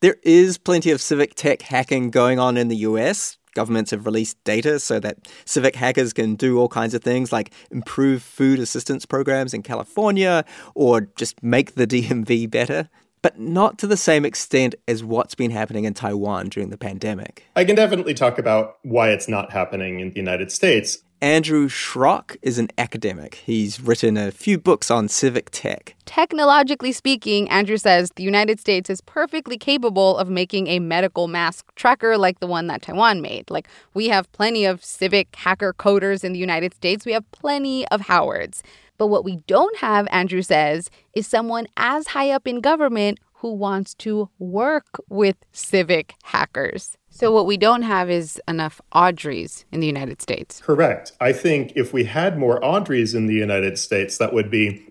There 0.00 0.16
is 0.24 0.58
plenty 0.58 0.90
of 0.90 1.00
civic 1.00 1.36
tech 1.36 1.62
hacking 1.62 2.10
going 2.10 2.40
on 2.40 2.56
in 2.56 2.66
the 2.66 2.82
US 2.90 3.38
governments 3.54 3.90
have 3.90 4.06
released 4.06 4.42
data 4.44 4.78
so 4.78 4.98
that 5.00 5.28
civic 5.44 5.76
hackers 5.76 6.12
can 6.12 6.34
do 6.34 6.58
all 6.58 6.68
kinds 6.68 6.94
of 6.94 7.02
things 7.02 7.32
like 7.32 7.52
improve 7.70 8.22
food 8.22 8.58
assistance 8.58 9.06
programs 9.06 9.54
in 9.54 9.62
California 9.62 10.44
or 10.74 11.02
just 11.16 11.42
make 11.42 11.74
the 11.74 11.86
DMV 11.92 12.50
better. 12.50 12.88
But 13.22 13.38
not 13.38 13.78
to 13.78 13.86
the 13.86 13.96
same 13.96 14.24
extent 14.24 14.74
as 14.88 15.04
what's 15.04 15.36
been 15.36 15.52
happening 15.52 15.84
in 15.84 15.94
Taiwan 15.94 16.48
during 16.48 16.70
the 16.70 16.76
pandemic. 16.76 17.44
I 17.54 17.64
can 17.64 17.76
definitely 17.76 18.14
talk 18.14 18.36
about 18.36 18.78
why 18.82 19.10
it's 19.10 19.28
not 19.28 19.52
happening 19.52 20.00
in 20.00 20.10
the 20.10 20.16
United 20.16 20.50
States. 20.50 20.98
Andrew 21.22 21.68
Schrock 21.68 22.36
is 22.42 22.58
an 22.58 22.68
academic. 22.78 23.36
He's 23.36 23.80
written 23.80 24.16
a 24.16 24.32
few 24.32 24.58
books 24.58 24.90
on 24.90 25.06
civic 25.06 25.50
tech. 25.52 25.94
Technologically 26.04 26.90
speaking, 26.90 27.48
Andrew 27.48 27.76
says 27.76 28.10
the 28.16 28.24
United 28.24 28.58
States 28.58 28.90
is 28.90 29.00
perfectly 29.00 29.56
capable 29.56 30.18
of 30.18 30.28
making 30.28 30.66
a 30.66 30.80
medical 30.80 31.28
mask 31.28 31.72
tracker 31.76 32.18
like 32.18 32.40
the 32.40 32.48
one 32.48 32.66
that 32.66 32.82
Taiwan 32.82 33.22
made. 33.22 33.48
Like, 33.52 33.68
we 33.94 34.08
have 34.08 34.32
plenty 34.32 34.64
of 34.64 34.84
civic 34.84 35.36
hacker 35.36 35.72
coders 35.72 36.24
in 36.24 36.32
the 36.32 36.40
United 36.40 36.74
States, 36.74 37.06
we 37.06 37.12
have 37.12 37.30
plenty 37.30 37.86
of 37.86 38.00
Howards. 38.00 38.64
But 38.98 39.06
what 39.06 39.24
we 39.24 39.36
don't 39.46 39.76
have, 39.76 40.08
Andrew 40.10 40.42
says, 40.42 40.90
is 41.14 41.28
someone 41.28 41.68
as 41.76 42.08
high 42.08 42.30
up 42.30 42.48
in 42.48 42.60
government 42.60 43.20
who 43.34 43.52
wants 43.52 43.94
to 43.94 44.28
work 44.40 45.00
with 45.08 45.36
civic 45.52 46.14
hackers. 46.24 46.98
So, 47.14 47.30
what 47.30 47.46
we 47.46 47.58
don't 47.58 47.82
have 47.82 48.08
is 48.10 48.40
enough 48.48 48.80
Audreys 48.94 49.64
in 49.70 49.80
the 49.80 49.86
United 49.86 50.22
States. 50.22 50.60
Correct. 50.60 51.12
I 51.20 51.32
think 51.32 51.72
if 51.76 51.92
we 51.92 52.04
had 52.04 52.38
more 52.38 52.58
Audreys 52.60 53.14
in 53.14 53.26
the 53.26 53.34
United 53.34 53.78
States, 53.78 54.16
that 54.16 54.32
would 54.32 54.50
be 54.50 54.86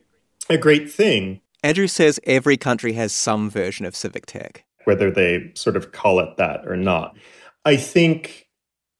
a 0.47 0.57
great 0.57 0.91
thing. 0.91 1.41
Andrew 1.63 1.88
says 1.88 2.19
every 2.23 2.57
country 2.57 2.93
has 2.93 3.12
some 3.12 3.49
version 3.49 3.86
of 3.88 3.95
civic 3.95 4.27
tech. 4.27 4.65
Whether 4.86 5.10
they 5.10 5.51
sort 5.55 5.75
of 5.75 5.91
call 5.91 6.19
it 6.19 6.38
that 6.38 6.65
or 6.67 6.77
not. 6.77 7.17
I 7.65 7.75
think 7.75 8.47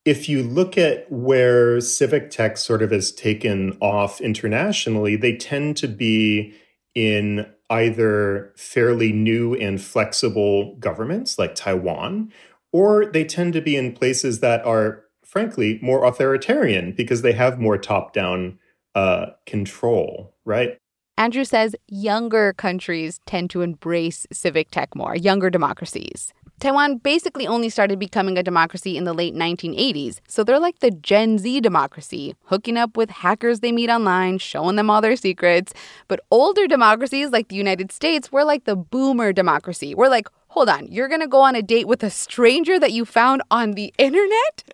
if 0.04 0.28
you 0.28 0.42
look 0.42 0.78
at 0.78 1.12
where 1.12 1.80
civic 1.80 2.32
tech 2.32 2.58
sort 2.58 2.82
of 2.82 2.90
has 2.90 3.12
taken 3.12 3.78
off 3.82 4.20
internationally, 4.20 5.16
they 5.16 5.36
tend 5.36 5.78
to 5.78 5.88
be 5.88 6.56
in 6.96 7.46
either 7.70 8.52
fairly 8.58 9.12
new 9.12 9.56
and 9.56 9.82
flexible 9.82 10.76
governments 10.76 11.40
like 11.40 11.56
Taiwan, 11.56 12.32
or 12.72 13.06
they 13.06 13.24
tend 13.24 13.54
to 13.54 13.62
be 13.62 13.76
in 13.76 13.94
places 13.94 14.40
that 14.40 14.64
are, 14.66 15.04
frankly, 15.24 15.80
more 15.82 16.04
authoritarian 16.06 16.94
because 16.94 17.22
they 17.22 17.34
have 17.34 17.60
more 17.60 17.78
top 17.78 18.14
down 18.14 18.60
uh, 18.96 19.28
control, 19.46 20.34
right? 20.46 20.78
Andrew 21.18 21.44
says 21.44 21.76
younger 21.88 22.54
countries 22.54 23.20
tend 23.26 23.50
to 23.52 23.62
embrace 23.62 24.26
civic 24.32 24.72
tech 24.72 24.96
more, 24.96 25.16
younger 25.16 25.50
democracies. 25.50 26.34
Taiwan 26.62 26.98
basically 26.98 27.48
only 27.48 27.70
started 27.70 27.98
becoming 27.98 28.38
a 28.38 28.44
democracy 28.44 28.96
in 28.96 29.04
the 29.04 29.14
late 29.14 29.34
1980s, 29.34 30.20
so 30.28 30.44
they're 30.44 30.60
like 30.60 30.78
the 30.78 30.92
Gen 30.92 31.40
Z 31.40 31.60
democracy, 31.62 32.36
hooking 32.46 32.78
up 32.78 32.96
with 32.96 33.10
hackers 33.10 33.62
they 33.62 33.72
meet 33.72 33.90
online, 33.90 34.38
showing 34.38 34.76
them 34.76 34.88
all 34.88 35.02
their 35.02 35.16
secrets. 35.16 35.74
But 36.08 36.20
older 36.30 36.68
democracies 36.68 37.32
like 37.32 37.48
the 37.48 37.56
United 37.56 37.92
States, 37.92 38.32
we're 38.32 38.44
like 38.44 38.66
the 38.66 38.76
boomer 38.76 39.34
democracy. 39.34 39.96
We're 39.96 40.10
like, 40.10 40.28
hold 40.52 40.70
on, 40.70 40.86
you're 40.88 41.08
gonna 41.08 41.28
go 41.28 41.42
on 41.42 41.56
a 41.56 41.62
date 41.62 41.88
with 41.88 42.04
a 42.04 42.10
stranger 42.10 42.80
that 42.80 42.92
you 42.92 43.06
found 43.06 43.42
on 43.50 43.72
the 43.72 43.94
internet? 43.98 44.64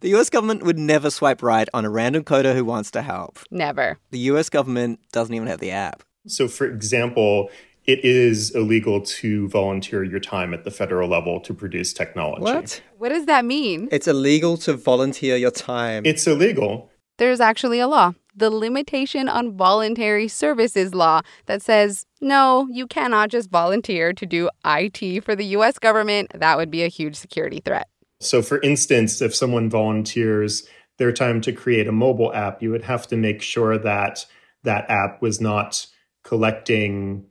The 0.00 0.14
US 0.16 0.28
government 0.28 0.62
would 0.62 0.78
never 0.78 1.08
swipe 1.08 1.42
right 1.42 1.66
on 1.72 1.86
a 1.86 1.90
random 1.90 2.22
coder 2.22 2.54
who 2.54 2.66
wants 2.66 2.90
to 2.90 3.00
help. 3.00 3.38
Never. 3.50 3.98
The 4.10 4.18
US 4.30 4.50
government 4.50 5.00
doesn't 5.10 5.34
even 5.34 5.48
have 5.48 5.58
the 5.58 5.70
app. 5.70 6.02
So, 6.26 6.48
for 6.48 6.66
example, 6.66 7.48
it 7.86 8.04
is 8.04 8.54
illegal 8.54 9.00
to 9.00 9.48
volunteer 9.48 10.04
your 10.04 10.20
time 10.20 10.52
at 10.52 10.64
the 10.64 10.70
federal 10.70 11.08
level 11.08 11.40
to 11.40 11.54
produce 11.54 11.94
technology. 11.94 12.42
What? 12.42 12.82
What 12.98 13.08
does 13.08 13.24
that 13.24 13.46
mean? 13.46 13.88
It's 13.90 14.06
illegal 14.06 14.58
to 14.58 14.74
volunteer 14.74 15.36
your 15.36 15.50
time. 15.50 16.04
It's 16.04 16.26
illegal. 16.26 16.90
There's 17.16 17.40
actually 17.40 17.80
a 17.80 17.88
law, 17.88 18.12
the 18.34 18.50
Limitation 18.50 19.28
on 19.28 19.56
Voluntary 19.56 20.28
Services 20.28 20.94
Law, 20.94 21.22
that 21.46 21.62
says 21.62 22.06
no, 22.20 22.66
you 22.70 22.86
cannot 22.86 23.28
just 23.28 23.50
volunteer 23.50 24.12
to 24.12 24.26
do 24.26 24.48
IT 24.64 25.22
for 25.24 25.36
the 25.36 25.44
US 25.56 25.78
government. 25.78 26.30
That 26.34 26.56
would 26.56 26.70
be 26.70 26.82
a 26.82 26.88
huge 26.88 27.16
security 27.16 27.60
threat. 27.60 27.88
So, 28.20 28.40
for 28.42 28.60
instance, 28.62 29.20
if 29.20 29.34
someone 29.34 29.68
volunteers 29.68 30.66
their 30.98 31.12
time 31.12 31.40
to 31.42 31.52
create 31.52 31.88
a 31.88 31.92
mobile 31.92 32.32
app, 32.32 32.62
you 32.62 32.70
would 32.70 32.84
have 32.84 33.06
to 33.08 33.16
make 33.16 33.42
sure 33.42 33.76
that 33.78 34.24
that 34.62 34.88
app 34.88 35.20
was 35.20 35.40
not 35.40 35.86
collecting 36.22 37.26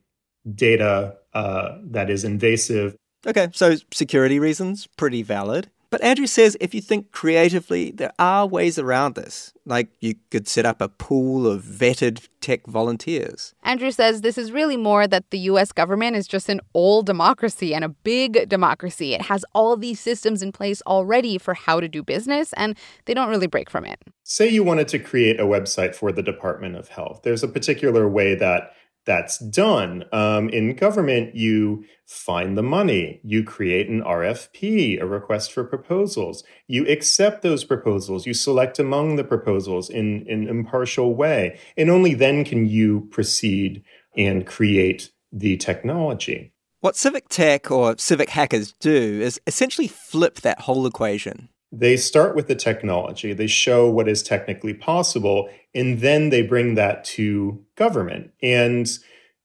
data 0.54 1.16
uh, 1.34 1.78
that 1.86 2.10
is 2.10 2.24
invasive. 2.24 2.96
Okay, 3.26 3.48
so 3.54 3.76
security 3.92 4.40
reasons, 4.40 4.88
pretty 4.98 5.24
valid. 5.24 5.70
But 5.94 6.04
Andrew 6.04 6.26
says 6.26 6.58
if 6.60 6.74
you 6.74 6.82
think 6.82 7.12
creatively, 7.12 7.92
there 7.92 8.14
are 8.18 8.48
ways 8.48 8.80
around 8.80 9.14
this. 9.14 9.54
Like 9.64 9.90
you 10.00 10.16
could 10.32 10.48
set 10.48 10.66
up 10.66 10.82
a 10.82 10.90
pool 10.90 11.46
of 11.46 11.62
vetted 11.62 12.28
tech 12.42 12.66
volunteers. 12.66 13.54
Andrew 13.62 13.92
says 13.92 14.22
this 14.22 14.40
is 14.40 14.52
really 14.52 14.76
more 14.76 15.06
that 15.06 15.30
the 15.30 15.38
US 15.52 15.72
government 15.72 16.16
is 16.16 16.28
just 16.28 16.50
an 16.50 16.62
old 16.74 17.06
democracy 17.06 17.76
and 17.76 17.84
a 17.84 17.90
big 17.90 18.50
democracy. 18.50 19.14
It 19.14 19.22
has 19.22 19.46
all 19.54 19.78
these 19.78 20.00
systems 20.00 20.42
in 20.42 20.52
place 20.52 20.82
already 20.88 21.38
for 21.38 21.54
how 21.54 21.80
to 21.80 21.88
do 21.88 22.02
business, 22.02 22.54
and 22.54 22.76
they 23.06 23.14
don't 23.14 23.30
really 23.30 23.46
break 23.46 23.70
from 23.70 23.86
it. 23.86 24.02
Say 24.24 24.50
you 24.50 24.64
wanted 24.64 24.88
to 24.88 24.98
create 24.98 25.40
a 25.40 25.46
website 25.46 25.94
for 25.94 26.12
the 26.12 26.24
Department 26.24 26.76
of 26.76 26.88
Health. 26.88 27.22
There's 27.24 27.44
a 27.44 27.48
particular 27.48 28.10
way 28.10 28.34
that 28.34 28.74
that's 29.06 29.38
done. 29.38 30.06
Um, 30.12 30.50
in 30.50 30.76
government, 30.76 31.36
you 31.36 31.86
find 32.06 32.58
the 32.58 32.64
money, 32.64 33.20
you 33.24 33.44
create 33.44 33.90
an 33.90 34.02
RFP, 34.02 35.02
a 35.02 35.06
request 35.06 35.52
for 35.52 35.64
proposals, 35.64 36.44
you 36.68 36.88
accept 36.88 37.42
those 37.42 37.64
proposals, 37.64 38.26
you 38.26 38.34
select 38.34 38.80
among 38.80 39.16
the 39.16 39.24
proposals 39.24 39.90
in, 39.90 40.26
in 40.28 40.44
an 40.44 40.50
impartial 40.50 41.16
way, 41.16 41.60
and 41.78 41.90
only 41.90 42.14
then 42.14 42.44
can 42.44 42.68
you 42.68 43.08
proceed 43.12 43.84
and 44.16 44.46
create 44.46 45.12
the 45.32 45.58
technology. 45.58 46.54
What 46.82 46.96
civic 46.96 47.30
tech 47.30 47.72
or 47.72 47.98
civic 47.98 48.30
hackers 48.30 48.74
do 48.80 48.92
is 49.22 49.40
essentially 49.48 49.88
flip 49.88 50.42
that 50.42 50.62
whole 50.62 50.86
equation. 50.86 51.50
They 51.76 51.98
start 51.98 52.36
with 52.36 52.48
the 52.48 52.56
technology, 52.56 53.34
they 53.34 53.48
show 53.48 53.90
what 53.90 54.08
is 54.08 54.22
technically 54.22 54.76
possible, 54.76 55.50
and 55.74 56.02
then 56.02 56.30
they 56.30 56.44
bring 56.44 56.76
that 56.76 57.04
to 57.06 57.66
government. 57.76 58.30
And 58.44 58.88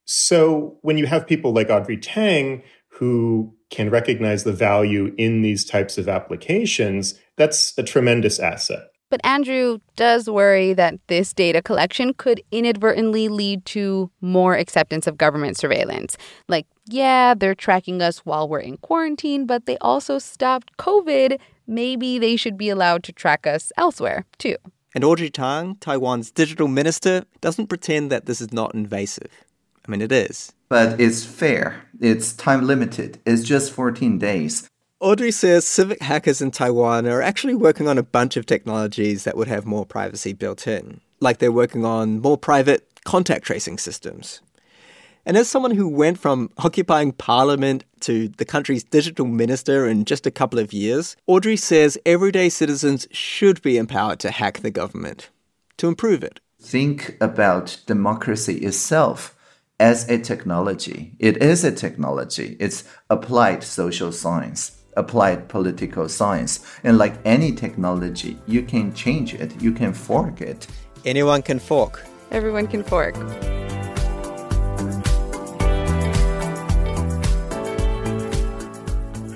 so 0.05 0.77
when 0.83 0.99
you 0.99 1.07
have 1.07 1.27
people 1.27 1.55
like 1.55 1.71
Audrey 1.71 1.97
Tang 1.97 2.63
who 2.89 3.55
can 3.71 3.89
recognize 3.89 4.45
the 4.45 4.53
value 4.53 5.15
in 5.17 5.41
these 5.41 5.65
types 5.65 5.97
of 5.97 6.09
applications, 6.09 7.19
that's 7.37 7.77
a 7.79 7.83
tremendous 7.83 8.39
asset. 8.39 8.89
But 9.11 9.21
Andrew 9.25 9.79
does 9.97 10.29
worry 10.29 10.75
that 10.75 10.95
this 11.07 11.33
data 11.33 11.63
collection 11.63 12.15
could 12.15 12.43
inadvertently 12.51 13.29
lead 13.29 13.65
to 13.67 14.11
more 14.21 14.55
acceptance 14.55 15.07
of 15.07 15.17
government 15.17 15.57
surveillance. 15.57 16.19
Like, 16.47 16.67
yeah, 16.87 17.35
they're 17.35 17.55
tracking 17.55 18.03
us 18.03 18.19
while 18.21 18.49
we're 18.49 18.61
in 18.61 18.77
quarantine, 18.79 19.47
but 19.47 19.67
they 19.67 19.79
also 19.79 20.19
stopped 20.19 20.77
COVID 20.77 21.39
maybe 21.69 22.19
they 22.19 22.35
should 22.35 22.57
be 22.57 22.71
allowed 22.71 23.05
to 23.05 23.13
track 23.13 23.47
us 23.47 23.71
elsewhere, 23.77 24.25
too. 24.39 24.57
And 24.95 25.05
Audrey 25.05 25.31
Tang, 25.31 25.77
Taiwan's 25.77 26.31
digital 26.31 26.67
minister, 26.67 27.25
doesn't 27.41 27.69
pretend 27.69 28.11
that 28.11 28.27
this 28.27 28.41
is 28.41 28.53
not 28.53 28.75
invasive. 28.75 29.31
I 29.87 29.91
mean, 29.91 30.01
it 30.01 30.11
is. 30.11 30.53
But 30.69 31.01
it's 31.01 31.25
fair, 31.25 31.85
it's 32.01 32.33
time 32.33 32.67
limited, 32.67 33.21
it's 33.25 33.43
just 33.43 33.73
14 33.73 34.19
days. 34.19 34.69
Audrey 35.01 35.31
says 35.31 35.65
civic 35.65 36.03
hackers 36.03 36.43
in 36.43 36.51
Taiwan 36.51 37.07
are 37.07 37.23
actually 37.23 37.55
working 37.55 37.87
on 37.87 37.99
a 37.99 38.03
bunch 38.03 38.37
of 38.37 38.47
technologies 38.47 39.23
that 39.23 39.37
would 39.37 39.47
have 39.47 39.65
more 39.65 39.87
privacy 39.87 40.33
built 40.33 40.67
in. 40.67 41.01
Like 41.21 41.39
they're 41.39 41.53
working 41.53 41.85
on 41.85 42.21
more 42.21 42.37
private 42.37 42.85
contact 43.05 43.45
tracing 43.45 43.79
systems. 43.79 44.41
And 45.25 45.37
as 45.37 45.49
someone 45.49 45.71
who 45.71 45.89
went 45.89 46.19
from 46.19 46.51
occupying 46.59 47.13
parliament 47.13 47.85
to 48.01 48.27
the 48.29 48.45
country's 48.45 48.83
digital 48.83 49.27
minister 49.27 49.87
in 49.87 50.05
just 50.05 50.27
a 50.27 50.33
couple 50.33 50.59
of 50.59 50.73
years, 50.73 51.15
Audrey 51.29 51.57
says 51.57 51.97
everyday 52.05 52.49
citizens 52.49 53.07
should 53.13 53.63
be 53.63 53.77
empowered 53.77 54.19
to 54.21 54.33
hack 54.33 54.61
the 54.61 54.71
government, 54.71 55.31
to 55.77 55.87
improve 55.87 56.25
it. 56.25 56.41
Think 56.61 57.17
about 57.21 57.79
democracy 57.87 58.57
itself 58.59 59.37
as 59.79 60.09
a 60.09 60.19
technology. 60.19 61.13
It 61.21 61.41
is 61.41 61.63
a 61.63 61.71
technology, 61.71 62.57
it's 62.59 62.83
applied 63.09 63.63
social 63.63 64.11
science. 64.11 64.78
Applied 64.99 65.49
political 65.49 66.09
science. 66.09 66.59
And 66.83 66.99
like 66.99 67.15
any 67.25 67.53
technology, 67.53 68.37
you 68.49 68.63
can 68.63 68.93
change 68.93 69.33
it, 69.33 69.51
you 69.63 69.71
can 69.71 69.93
fork 69.93 70.41
it. 70.41 70.67
Anyone 71.05 71.43
can 71.43 71.61
fork. 71.61 72.05
Everyone 72.33 72.67
can 72.67 72.83
fork. 72.83 73.15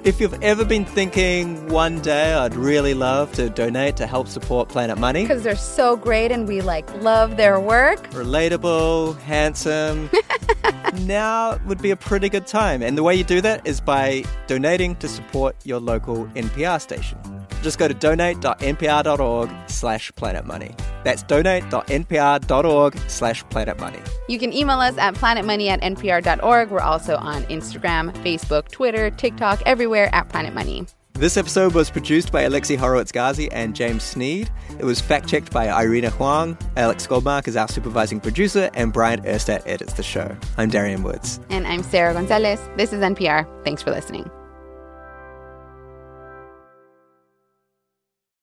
If 0.04 0.20
you've 0.20 0.42
ever 0.42 0.64
been 0.64 0.84
thinking 0.84 1.68
one 1.68 2.00
day 2.00 2.34
I'd 2.34 2.56
really 2.56 2.92
love 2.92 3.30
to 3.34 3.48
donate 3.48 3.94
to 3.98 4.06
help 4.08 4.26
support 4.26 4.68
Planet 4.68 4.98
Money, 4.98 5.22
Because 5.22 5.44
they're 5.44 5.54
so 5.54 5.94
great 5.96 6.32
and 6.32 6.48
we 6.48 6.60
like 6.60 6.92
love 7.02 7.36
their 7.36 7.60
work. 7.60 8.10
relatable, 8.10 9.16
handsome, 9.20 10.10
now 10.92 11.58
would 11.66 11.80
be 11.80 11.90
a 11.90 11.96
pretty 11.96 12.28
good 12.28 12.46
time. 12.46 12.82
And 12.82 12.96
the 12.96 13.02
way 13.02 13.14
you 13.14 13.24
do 13.24 13.40
that 13.40 13.66
is 13.66 13.80
by 13.80 14.24
donating 14.46 14.96
to 14.96 15.08
support 15.08 15.56
your 15.64 15.80
local 15.80 16.26
NPR 16.34 16.80
station. 16.80 17.18
Just 17.62 17.78
go 17.78 17.86
to 17.88 17.94
donate.npr.org 17.94 19.50
slash 19.68 20.12
planetmoney. 20.12 20.78
That's 21.04 21.22
donate.npr.org 21.22 22.98
slash 23.08 23.44
planetmoney. 23.46 24.08
You 24.28 24.38
can 24.38 24.52
email 24.52 24.80
us 24.80 24.98
at 24.98 25.14
planetmoney 25.14 25.68
at 25.68 25.80
npr.org. 25.80 26.70
We're 26.70 26.80
also 26.80 27.16
on 27.16 27.44
Instagram, 27.44 28.12
Facebook, 28.24 28.68
Twitter, 28.68 29.10
TikTok, 29.10 29.62
everywhere 29.64 30.12
at 30.14 30.28
Planet 30.28 30.54
Money. 30.54 30.86
This 31.14 31.36
episode 31.36 31.74
was 31.74 31.88
produced 31.88 32.32
by 32.32 32.42
Alexi 32.42 32.76
Horowitz-Ghazi 32.76 33.52
and 33.52 33.76
James 33.76 34.02
Sneed. 34.02 34.50
It 34.80 34.84
was 34.84 35.00
fact-checked 35.00 35.52
by 35.52 35.66
Irina 35.68 36.10
Huang. 36.10 36.58
Alex 36.76 37.06
Goldmark 37.06 37.46
is 37.46 37.54
our 37.54 37.68
supervising 37.68 38.18
producer, 38.18 38.70
and 38.74 38.92
Bryant 38.92 39.22
Urstadt 39.24 39.62
edits 39.64 39.92
the 39.92 40.02
show. 40.02 40.36
I'm 40.56 40.68
Darian 40.68 41.04
Woods. 41.04 41.38
And 41.48 41.66
I'm 41.66 41.84
Sarah 41.84 42.12
Gonzalez. 42.14 42.60
This 42.76 42.92
is 42.92 43.00
NPR. 43.00 43.46
Thanks 43.62 43.82
for 43.82 43.92
listening. 43.92 44.28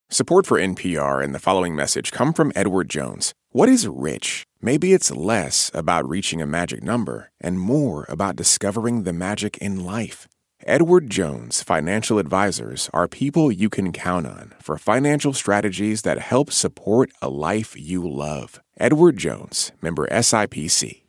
Support 0.09 0.45
for 0.45 0.57
NPR 0.57 1.23
and 1.23 1.35
the 1.35 1.39
following 1.39 1.75
message 1.75 2.11
come 2.11 2.33
from 2.33 2.51
Edward 2.55 2.89
Jones. 2.89 3.33
What 3.49 3.67
is 3.67 3.87
rich? 3.87 4.43
Maybe 4.61 4.93
it's 4.93 5.11
less 5.11 5.69
about 5.73 6.07
reaching 6.07 6.41
a 6.41 6.45
magic 6.45 6.81
number 6.81 7.29
and 7.41 7.59
more 7.59 8.05
about 8.07 8.35
discovering 8.35 9.03
the 9.03 9.13
magic 9.13 9.57
in 9.57 9.83
life. 9.83 10.27
Edward 10.69 11.09
Jones 11.09 11.63
Financial 11.63 12.19
Advisors 12.19 12.91
are 12.93 13.07
people 13.07 13.51
you 13.51 13.69
can 13.69 13.91
count 13.91 14.27
on 14.27 14.53
for 14.61 14.77
financial 14.77 15.33
strategies 15.33 16.03
that 16.03 16.19
help 16.19 16.51
support 16.51 17.09
a 17.23 17.27
life 17.27 17.75
you 17.75 18.07
love. 18.07 18.61
Edward 18.79 19.17
Jones, 19.17 19.71
member 19.81 20.07
SIPC. 20.09 21.01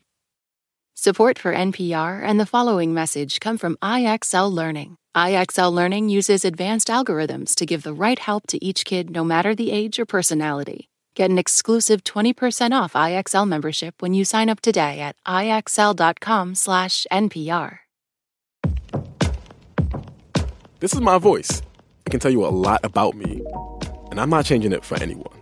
Support 0.95 1.39
for 1.39 1.53
NPR 1.53 2.23
and 2.25 2.41
the 2.41 2.47
following 2.47 2.95
message 2.95 3.39
come 3.39 3.59
from 3.59 3.77
IXL 3.83 4.51
Learning. 4.51 4.97
IXL 5.15 5.71
Learning 5.71 6.09
uses 6.09 6.43
advanced 6.43 6.89
algorithms 6.89 7.55
to 7.57 7.67
give 7.67 7.83
the 7.83 7.93
right 7.93 8.19
help 8.19 8.47
to 8.47 8.65
each 8.65 8.87
kid 8.87 9.11
no 9.11 9.23
matter 9.23 9.55
the 9.55 9.73
age 9.73 10.01
or 10.01 10.07
personality. 10.07 10.89
Get 11.15 11.31
an 11.31 11.37
exclusive 11.37 12.03
20% 12.05 12.73
off 12.73 12.95
IXL 12.95 13.47
membership 13.47 14.01
when 14.01 14.15
you 14.15 14.25
sign 14.25 14.49
up 14.49 14.63
today 14.63 15.01
at 15.01 15.17
IXL.com/NPR. 15.27 17.81
This 20.81 20.95
is 20.95 21.03
my 21.03 21.19
voice. 21.19 21.61
It 22.07 22.11
can 22.11 22.21
tell 22.21 22.31
you 22.31 22.43
a 22.43 22.49
lot 22.49 22.81
about 22.85 23.15
me, 23.15 23.43
and 24.11 24.19
I'm 24.19 24.31
not 24.31 24.47
changing 24.47 24.73
it 24.73 24.83
for 24.83 24.95
anyone. 25.03 25.39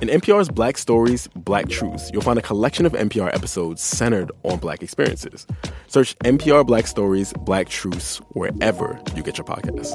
In 0.00 0.06
NPR's 0.06 0.48
Black 0.48 0.78
Stories, 0.78 1.26
Black 1.34 1.68
Truths, 1.68 2.10
you'll 2.12 2.22
find 2.22 2.38
a 2.38 2.42
collection 2.42 2.86
of 2.86 2.92
NPR 2.92 3.34
episodes 3.34 3.82
centered 3.82 4.30
on 4.44 4.60
Black 4.60 4.80
experiences. 4.80 5.48
Search 5.88 6.16
NPR 6.20 6.64
Black 6.64 6.86
Stories, 6.86 7.32
Black 7.40 7.68
Truths 7.68 8.18
wherever 8.34 9.00
you 9.16 9.24
get 9.24 9.36
your 9.36 9.44
podcasts. 9.44 9.92